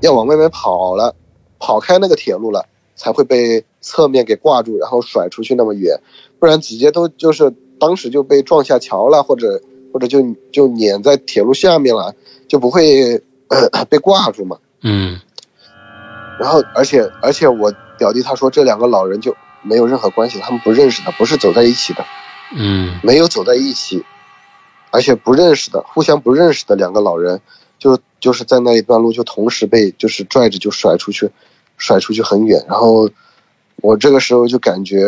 [0.00, 1.14] 要往外面跑了，
[1.58, 5.98] 跑开那个铁路了，才会被侧面给挂住，然后甩出去那么远，
[6.38, 9.60] 不然直接都就是当时就被撞下桥了，或者
[9.92, 10.22] 或者就
[10.52, 12.14] 就碾在铁路下面了，
[12.46, 13.22] 就不会、
[13.72, 14.58] 呃、 被挂住嘛。
[14.82, 15.20] 嗯
[16.40, 22.04] 然后，而且而且我表弟他说这两个老人就没有任何关系，他们不认识的，不是走在一起的，
[22.56, 24.02] 嗯没有走在一起，
[24.90, 27.40] 而且不认识的，互相不认识的两个老人，
[27.78, 31.30] 就就是在那一段路就同时被就是拽着就甩出去，
[31.76, 32.64] 甩出去很远。
[32.66, 33.08] 然后
[33.76, 35.06] 我这个时候就感觉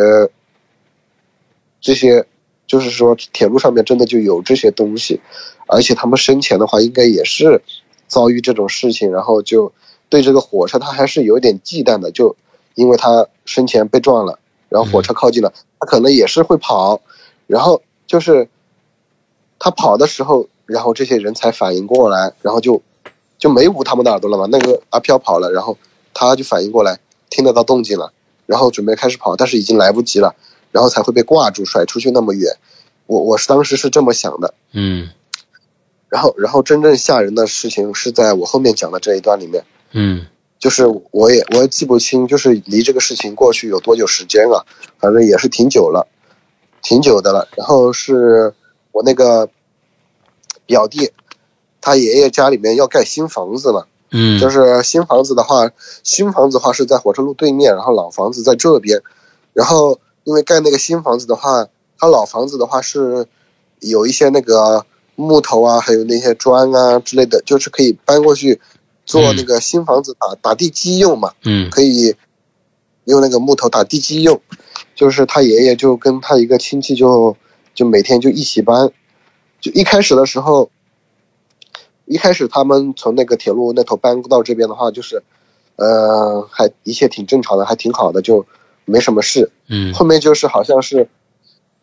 [1.81, 2.25] 这些
[2.67, 5.19] 就是说铁路上面真的就有这些东西，
[5.67, 7.61] 而且他们生前的话应该也是
[8.07, 9.71] 遭遇这种事情，然后就
[10.09, 12.35] 对这个火车他还是有点忌惮的，就
[12.75, 14.39] 因为他生前被撞了，
[14.69, 17.01] 然后火车靠近了，他可能也是会跑，
[17.47, 18.47] 然后就是
[19.59, 22.81] 他跑的时候，然后这些人才反应过来，然后就
[23.37, 24.47] 就没捂他们的耳朵了嘛。
[24.49, 25.77] 那个阿飘跑了，然后
[26.13, 26.99] 他就反应过来，
[27.29, 28.11] 听得到动静了，
[28.45, 30.35] 然后准备开始跑，但是已经来不及了，
[30.71, 32.55] 然后才会被挂住，甩出去那么远。
[33.07, 35.09] 我我是当时是这么想的，嗯
[36.15, 39.65] 然后然后真正吓人的事情是在我后面讲的这一段里面。
[39.91, 40.25] 嗯
[40.59, 44.65] 就是我也我也记不清，就是离这个事情过去有多久时间了，
[44.97, 46.07] 反正也是挺久了，
[46.81, 47.49] 挺久的了。
[47.57, 48.53] 然后是
[48.93, 49.49] 我那个
[50.65, 51.11] 表弟，
[51.81, 55.69] 他爷爷家里面要盖新房子了，嗯，就是新房子的话，
[56.01, 59.03] 新房子的话是在火车路对面，然后老房子在这边。
[59.51, 61.67] 然后因为盖那个新房子的话，
[61.99, 63.27] 他老房子的话是
[63.81, 64.85] 有一些那个
[65.15, 68.59] 木头啊，还有那些砖啊之类的，就是可以搬过去
[69.05, 72.15] 做那个新房子打打地基用嘛，嗯可以
[73.05, 74.41] 用那个木头打地基用。
[74.95, 77.35] 就是他爷爷就跟他一个亲戚就
[77.73, 78.91] 就每天就一起搬，
[79.59, 80.69] 就一开始的时候，
[82.05, 85.21] 一开始他们从那个铁路那头搬到这边的话，就是，
[85.75, 88.45] 呃，还一切挺正常的，还挺好的，就
[88.85, 89.51] 没什么事。
[89.67, 91.09] 嗯后面就是好像是，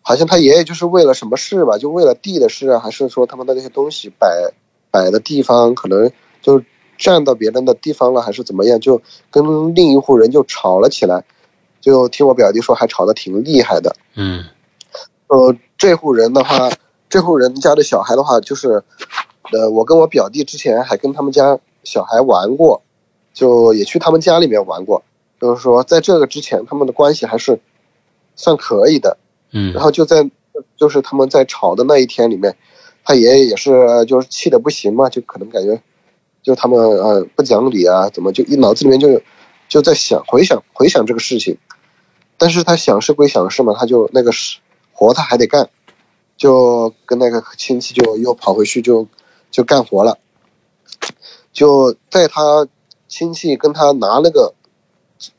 [0.03, 4.53] 好像他爷爷就是为了什么事吧，就为了地的事啊，还是说他们的那些东西摆
[4.91, 6.11] 摆的地方可能
[6.43, 6.63] 就
[6.99, 9.01] 占到别人的地方了，还是怎么样，就
[9.31, 11.25] 跟另一户人就吵了起来。
[11.81, 13.97] 就听我表弟说，还吵得挺厉害的。
[14.15, 14.45] 嗯
[15.27, 16.71] 呃，这户人的话，
[17.09, 18.85] 这户人家的小孩的话，就是，
[19.51, 22.83] 呃，我跟我表弟之前还跟他们家小孩玩过，
[23.35, 25.03] 就也去他们家里面玩过。
[25.41, 27.59] 就是说，在这个之前，他们的关系还是
[28.37, 29.17] 算可以的。
[29.53, 29.73] 嗯。
[29.73, 30.29] 然后就在
[30.77, 32.57] 就是他们在吵的那一天里面，
[33.05, 35.81] 他爷爷也是就是气的不行嘛，就可能感觉
[36.43, 39.21] 就他们呃不讲理啊，怎么就一脑子里面就
[39.69, 41.57] 就在想回想回想这个事情，
[42.37, 44.59] 但是他想是归想是嘛，他就那个是
[44.93, 45.71] 活他还得干，
[46.37, 49.07] 就跟那个亲戚就又跑回去就
[49.51, 50.19] 就干活了，
[51.53, 52.67] 就在他
[53.09, 54.55] 亲戚跟他拿那个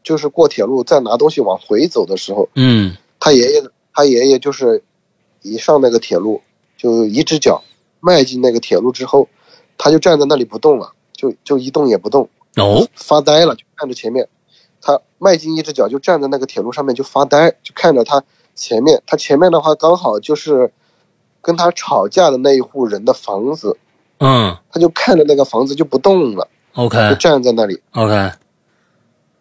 [0.03, 2.95] 就是过铁路再拿东西往回走的时候，嗯。
[3.19, 4.83] 他爷爷他爷爷就是
[5.41, 6.41] 一上那个铁路，
[6.77, 7.63] 就一只脚
[7.99, 9.27] 迈进那个铁路之后，
[9.77, 14.27] 他就站在那里不动了，就就一动也不动，哦发呆了，就看着前面。
[14.81, 18.21] 他迈进一只脚就站在那个铁路上面就发呆，就看着他
[18.53, 19.01] 前面。
[19.07, 20.73] 他前面的话刚好就是
[21.41, 23.77] 跟他吵架的那一户人的房子，
[24.19, 27.81] 嗯他就看着那个房子就不动了，就，OK 就站在那里。
[27.93, 28.31] OK，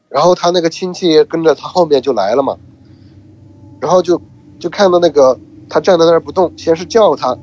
[0.09, 2.57] 然后他那个亲戚跟着他后面就来了嘛，
[3.80, 4.22] 然后就
[4.63, 5.37] 就看到那个
[5.69, 7.37] 他站在那儿不动，先是叫他，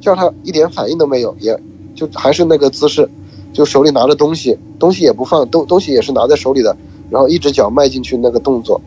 [0.00, 1.60] 叫他一点反应都没有，也
[1.92, 3.10] 就还是那个姿势，
[3.52, 6.76] 就手里拿着东西，东西也不放，东东西也是拿在手里的，
[7.10, 8.80] 然后一只脚迈进去那个动作，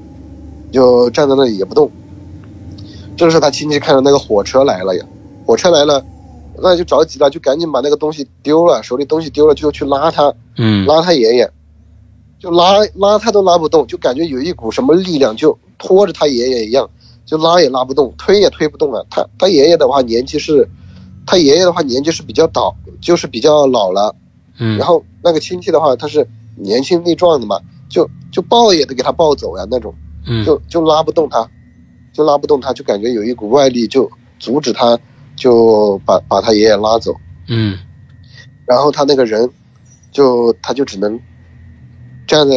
[0.71, 1.91] 就站在那里也不动。
[3.17, 5.05] 这个时候他亲戚看到那个火车来了呀，
[5.45, 6.01] 火车来了，
[6.61, 11.51] 那就着急了，就赶紧把那个东西丢了，手里东西丢了就去拉他，嗯拉他爷爷，
[12.39, 16.89] 就拉拉他都拉不动，就感觉有一股什么力量就拖着他爷爷一样，
[17.29, 19.05] 就拉也拉不动，推也推不动了。
[19.07, 20.67] 他他爷爷的话年纪是，
[21.27, 24.15] 他爷爷的话年纪是比较倒，就是比较老了。
[24.57, 29.93] 嗯，然后那个亲戚的话，他是年轻力壮的嘛，就就抱也得给他抱走呀那种，
[30.25, 31.47] 嗯就就拉不动他，
[32.13, 34.09] 就拉不动他，就感觉有一股外力就
[34.39, 34.97] 阻止他，
[35.35, 37.13] 就把把他爷爷拉走。
[37.47, 37.77] 嗯
[38.65, 39.47] 然后他那个人
[40.11, 41.19] 就他就只能
[42.25, 42.55] 站在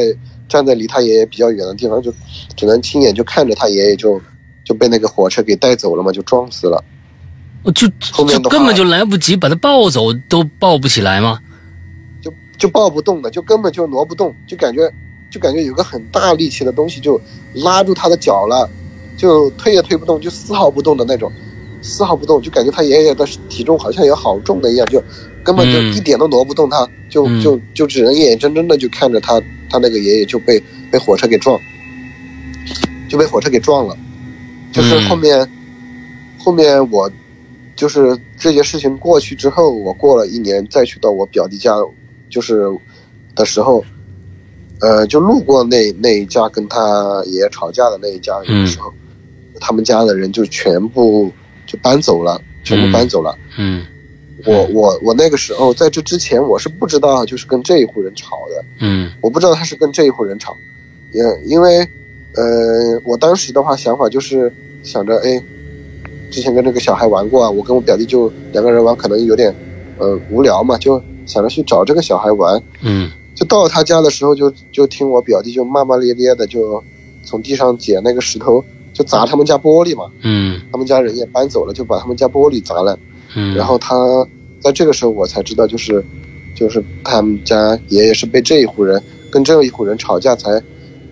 [0.49, 2.11] 站在离他爷爷比较远的地方，就
[2.57, 4.18] 只能亲眼就看着他爷爷就
[4.65, 6.83] 就被那个火车给带走了嘛，就撞死了。
[7.75, 11.39] 就后面根本就来不及把他抱走，都抱不起来吗？
[12.21, 14.81] 就就抱不动的，就根本就挪不动，就感觉
[15.31, 17.21] 就感觉有个很大力气的东西就
[17.55, 18.69] 拉住他的脚了，
[19.17, 21.31] 就推也推不动，就丝毫不动的那种，
[21.81, 25.03] 丝毫不动，就感觉他爷爷的体重好像也好重的一样，就
[25.45, 29.41] 根本就嗯一点都挪不动他，就嗯就就只能眼眼睁睁的就看着他
[29.71, 30.61] 他那个爷爷就被
[30.91, 31.61] 被火车给撞，
[33.09, 33.97] 就被火车给撞了，
[34.73, 35.09] 就是嗯。
[35.09, 35.51] 后面、
[36.39, 37.11] 后面我
[37.77, 41.77] 就是这件事情过去之后，我过了一年再去到我表弟家，
[42.31, 42.64] 就是
[43.35, 43.85] 的时候，
[44.81, 48.93] 呃，就路过那那一家跟他爷爷吵架的那一家人的时候，
[49.61, 51.31] 他们家的人就全部
[51.66, 53.37] 就搬走了，全部搬走了。
[53.59, 53.85] 嗯。
[54.45, 59.12] 我我我那个时候在这之前我是不知道，就是跟这一户人吵的，嗯。
[59.20, 60.57] 我不知道他是跟这一户人吵，
[61.12, 61.89] 也因为，
[62.35, 64.53] 呃，我当时的话想法就是
[64.83, 65.43] 想着，哎，
[66.30, 69.55] 之前跟这个小孩玩过啊，我跟我表弟就两个人玩，可能有点，
[69.99, 72.62] 呃，无聊嘛，就想着去找这个小孩玩。
[72.83, 76.85] 嗯就到他家的时候就，就听我表弟就骂骂咧咧的，就
[77.24, 78.62] 从地上捡那个石头，
[78.93, 80.11] 就砸他们家玻璃嘛。
[80.22, 82.99] 嗯他们家人也搬走了，就把他们家玻璃砸了。
[83.35, 83.97] 嗯，然后他
[84.61, 86.05] 在这个时候我才知道，就是
[86.55, 90.62] 就是他们家爷爷是被这一户人跟这一户人吵架才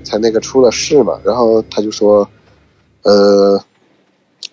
[0.02, 1.20] 才那个出了事嘛。
[1.24, 2.28] 然后他就说，
[3.02, 3.62] 呃，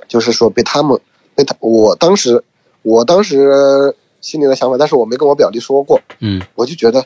[0.07, 0.99] 就是说被他们
[1.35, 2.43] 被他，我当时
[2.81, 7.05] 我当时心里的想法，但是我没跟我表弟说过，嗯我就觉得，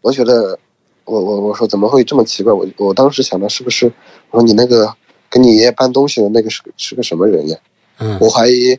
[0.00, 0.58] 我觉得
[1.04, 2.52] 我我我说怎么会这么奇怪？
[2.52, 3.92] 我我当时想的是不是
[4.30, 4.94] 我说你那个
[5.28, 7.56] 跟你爷爷搬东西的那个是是个什么人呀？
[7.98, 8.78] 嗯我怀疑，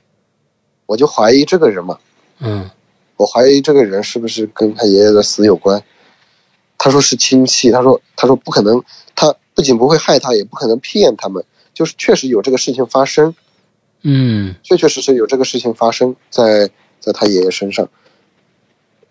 [0.85, 1.97] 我就怀疑这个人嘛，
[2.39, 2.69] 嗯
[3.17, 5.81] 我怀疑这个人是不是跟他爷爷的死有关。
[6.83, 13.35] 他说是亲戚，他说他说不可能，他不仅不会害他，也不可能骗他们，就是确实有这个事情发生，
[14.01, 16.67] 嗯确确实实有这个事情发生在
[16.99, 17.87] 在他爷爷身上，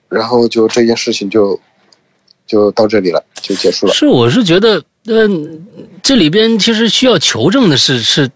[0.08, 1.60] 然后就这件事情就
[2.44, 3.94] 就到这里了，就结束了。
[3.94, 5.64] 是，我是觉得，嗯、
[6.02, 8.28] 这里边其实需要求证的是是，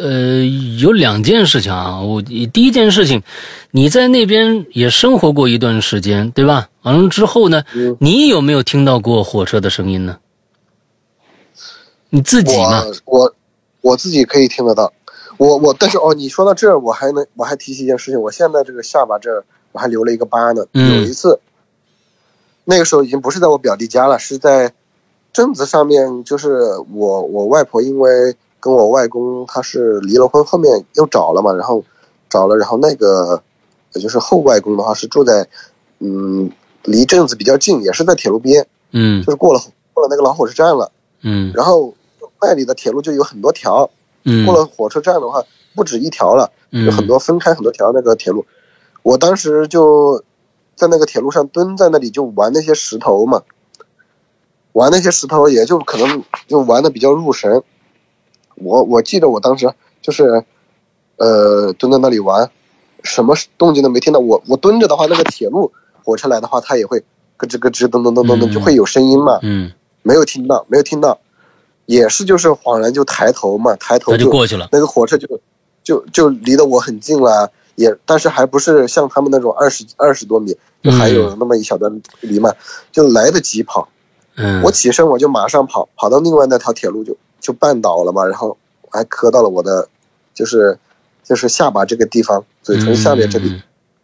[0.00, 0.44] 呃，
[0.78, 2.00] 有两件事情啊。
[2.00, 3.22] 我第一件事情，
[3.70, 6.68] 你在那边也生活过一段时间，对吧？
[6.82, 10.18] 完了之后呢，嗯你有没有听到过火车的声音呢？
[12.10, 12.84] 你自己呢？
[13.04, 13.34] 我我
[13.80, 14.92] 我自己可以听得到，
[15.38, 20.64] 我我但是哦，你说到这儿，我还能我还提起一件事情，我现在这个下巴这儿我还留了一个疤呢。
[20.72, 21.40] 嗯有一次，
[22.64, 24.72] 那个时候已经不是在我表弟家了，是在
[25.32, 26.60] 镇子上面，就是
[26.92, 28.36] 我我外婆因为
[28.66, 31.84] 跟我外公他是离了婚，后面又找了嘛，然后
[32.28, 33.40] 找了，然后那个
[33.92, 35.46] 也就是后外公的话是住在
[36.00, 36.50] 嗯
[36.82, 39.60] 离镇子比较近，也是在铁路边，嗯就是过了
[39.94, 40.90] 过了那个老火车站了。
[41.22, 41.94] 嗯然后
[42.42, 43.88] 那里的铁路就有很多条，
[44.24, 45.40] 嗯过了火车站的话
[45.76, 48.44] 不止一条了，有很嗯多分开很多条那个铁路。
[49.04, 50.24] 我当时就
[50.74, 53.44] 在那个铁路上蹲在那里就玩那些石头嘛，
[54.72, 57.62] 玩那些石头也就可能就玩的比较入神。
[58.56, 60.44] 我我记得我当时就是，
[61.16, 62.50] 呃，蹲在那里玩，
[63.02, 64.20] 什么动静都没听到。
[64.20, 65.72] 我我蹲着的话，那个铁路
[66.04, 67.00] 火车来的话，它也会
[67.36, 69.38] 咯吱咯吱噔噔噔噔噔，嗯就会有声音嘛。
[69.42, 71.18] 嗯，没有听到，没有听到，
[71.86, 74.68] 也是就是恍然就抬头嘛，抬头那就过去了。
[74.72, 75.40] 那个火车就
[75.82, 82.52] 就就离得我很近了，也但是还不是像他们那种二十二十多米，就还有那么一小段距离嘛，
[82.92, 83.88] 就来得及跑。
[84.36, 88.56] 嗯，我起身我就马上跑，跑到另外那条铁路就就绊倒了嘛，然后
[88.90, 89.88] 还磕到了我的
[90.34, 90.76] 就是
[91.22, 93.62] 就是下巴这个地方，嘴唇下面这里嗯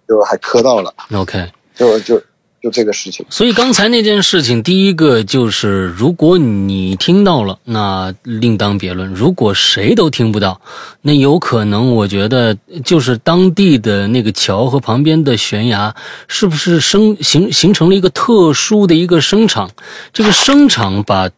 [0.09, 1.51] 就还磕到了，OK。
[1.74, 2.22] 就就
[2.61, 3.24] 就这个事情。
[3.30, 10.61] 所以刚才那件事情，第一个就是，如果你听到了，那另当别论；如果谁都听不到，
[11.01, 15.95] 那有可能，我觉得就是当地的那个桥和旁边的悬崖，
[16.28, 19.70] 是不是生形形成了一个特殊的一个声场？
[20.12, 21.30] 这个声场把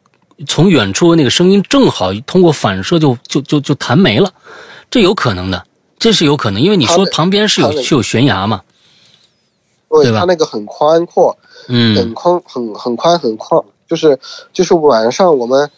[0.46, 4.32] 从远处那个声音正好通过反射就就就就弹没了，
[4.90, 5.64] 这有可能的，
[5.98, 8.62] 这是有可能，因为你说旁边是有是有悬崖嘛，
[9.88, 10.20] 对对吧？
[10.20, 11.36] 它那个很宽阔，
[11.68, 11.96] 嗯。
[11.96, 14.18] 很宽很很宽很宽，就是
[14.52, 15.70] 就是晚上我们，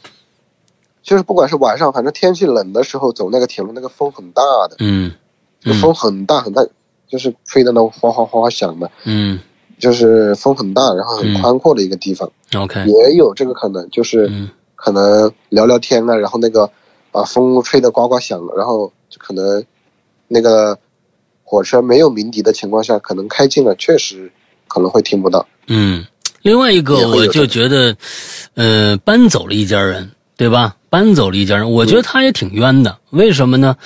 [1.02, 5.12] 就是不管是晚上，反正天气冷的时候走那个铁路，那个风很大的，嗯
[5.61, 6.64] 就风很大很大，
[7.09, 9.38] 就是吹的那种哗哗哗哗响的，嗯
[9.78, 16.70] 就是风很大，然后很宽阔的一个地方，，OK，也有这个可能，就是嗯可能聊聊天啊，然后那个
[17.10, 19.62] 把风吹得呱呱响，然后就可能
[20.28, 20.78] 那个
[21.44, 24.30] 火车没有鸣笛的情况下，可能开近了，确实
[24.68, 25.46] 可能会听不到。
[25.66, 26.04] 嗯，
[26.42, 27.96] 另外一个我就觉得，
[28.54, 30.76] 呃，搬走了一家人，对吧？
[30.88, 32.98] 搬走了一家人，我觉得他也挺冤的。
[33.10, 33.76] 为什么呢？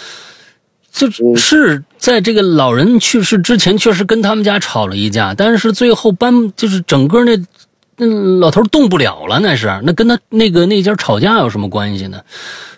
[0.90, 7.38] 就是在这个老人去世之前，确实跟他们家吵了一架，但是最后搬就是整个那
[7.96, 8.06] 那
[8.38, 12.20] 老头动不了了，那是那跟他那个那家吵架有什么关系呢？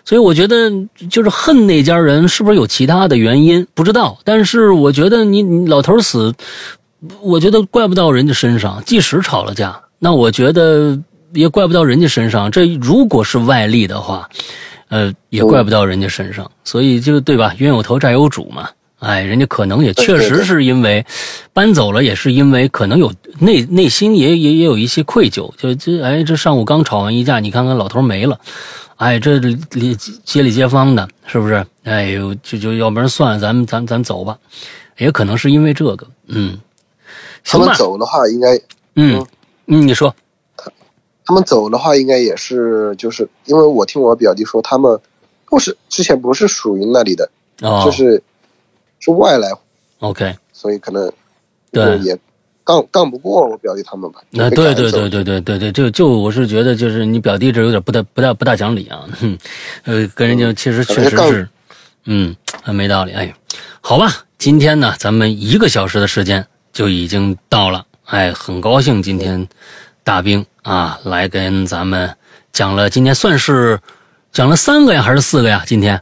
[0.05, 0.69] 所以我觉得
[1.09, 6.33] 就是恨那家人是不是有其他的原因不知道，但是我觉得你你老头死，
[7.21, 8.83] 我觉得怪不到人家身上。
[8.85, 10.99] 即使吵了架，那我觉得
[11.33, 12.51] 也怪不到人家身上。
[12.51, 14.29] 这如果是外力的话，
[14.93, 16.49] 呃，也怪不到人家身上。
[16.63, 17.55] 所以就对吧？
[17.57, 18.69] 冤有头债有主嘛。
[18.99, 21.05] 哎，人家可能也确实是因为
[21.51, 28.39] 搬走了，也是因为可能有内内心也也也有一些愧疚，就这哎，这上午刚吵完一架，你看看老头没了，
[28.95, 31.65] 哎，这里里街里街坊的，是不是？
[31.83, 34.37] 哎呦，就就要不然算了，咱们咱咱走吧，
[34.97, 36.57] 也可能是因为这个，嗯，
[37.43, 38.55] 他们行吧，走的话，应该
[38.95, 39.25] 嗯
[39.67, 40.15] 嗯，你说，
[41.25, 44.99] 他们走的话，应该也是就是因为我听我表弟说，他们
[45.45, 47.29] 不是之前不是属于那里的，
[47.61, 48.21] 哦，就是
[48.99, 49.51] 是外来
[49.99, 51.11] ，OK，所以可能
[51.71, 52.17] 对也
[52.63, 54.21] 杠杠不过我表弟他们吧。
[54.31, 59.37] 那对对对对对对对，就就我是觉得就是你表弟这有点不大不大不大讲理啊，哼，
[59.85, 61.49] 呃，跟人家其实确实是，
[62.05, 63.11] 嗯，很没道理。
[63.11, 63.33] 哎，
[63.81, 69.47] 好吧，今天呢，咱们一个小时的时间就已经到了，哎，很高兴今天
[70.03, 72.15] 大兵啊来跟咱们
[72.51, 73.79] 讲了，今天算是
[74.31, 75.63] 讲了三个呀，还是四个呀？
[75.65, 76.01] 今天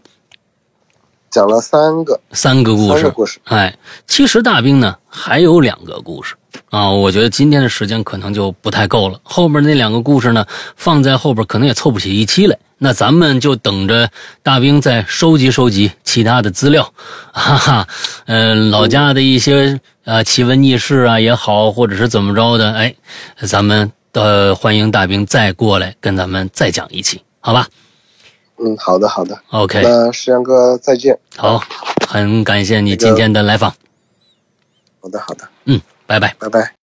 [1.30, 3.78] 讲了三个三个故事，故事，哎，
[4.08, 6.36] 其实大兵呢还有两个故事
[6.70, 9.20] 啊，我觉得今天的时间可能就不太够了。
[9.24, 10.46] 后边那两个故事呢，
[10.76, 12.58] 放在后边可能也凑不起一期来。
[12.84, 14.10] 那咱们就等着
[14.42, 16.92] 大兵再收集收集其他的资料，
[17.32, 17.88] 哈哈，
[18.26, 22.96] 嗯、老家的一些呃奇闻异事啊也好，或者是怎么着的，哎，
[23.48, 27.68] 咱们呃欢迎大兵再过来跟咱们再讲一期，好吧
[28.64, 31.18] 嗯，好的好的，？OK，那石阳哥再见。
[31.36, 31.64] 好，
[32.08, 33.74] 很感谢你今天的来访，
[35.02, 36.36] 好的好的，嗯，拜拜。
[36.38, 36.76] 拜拜。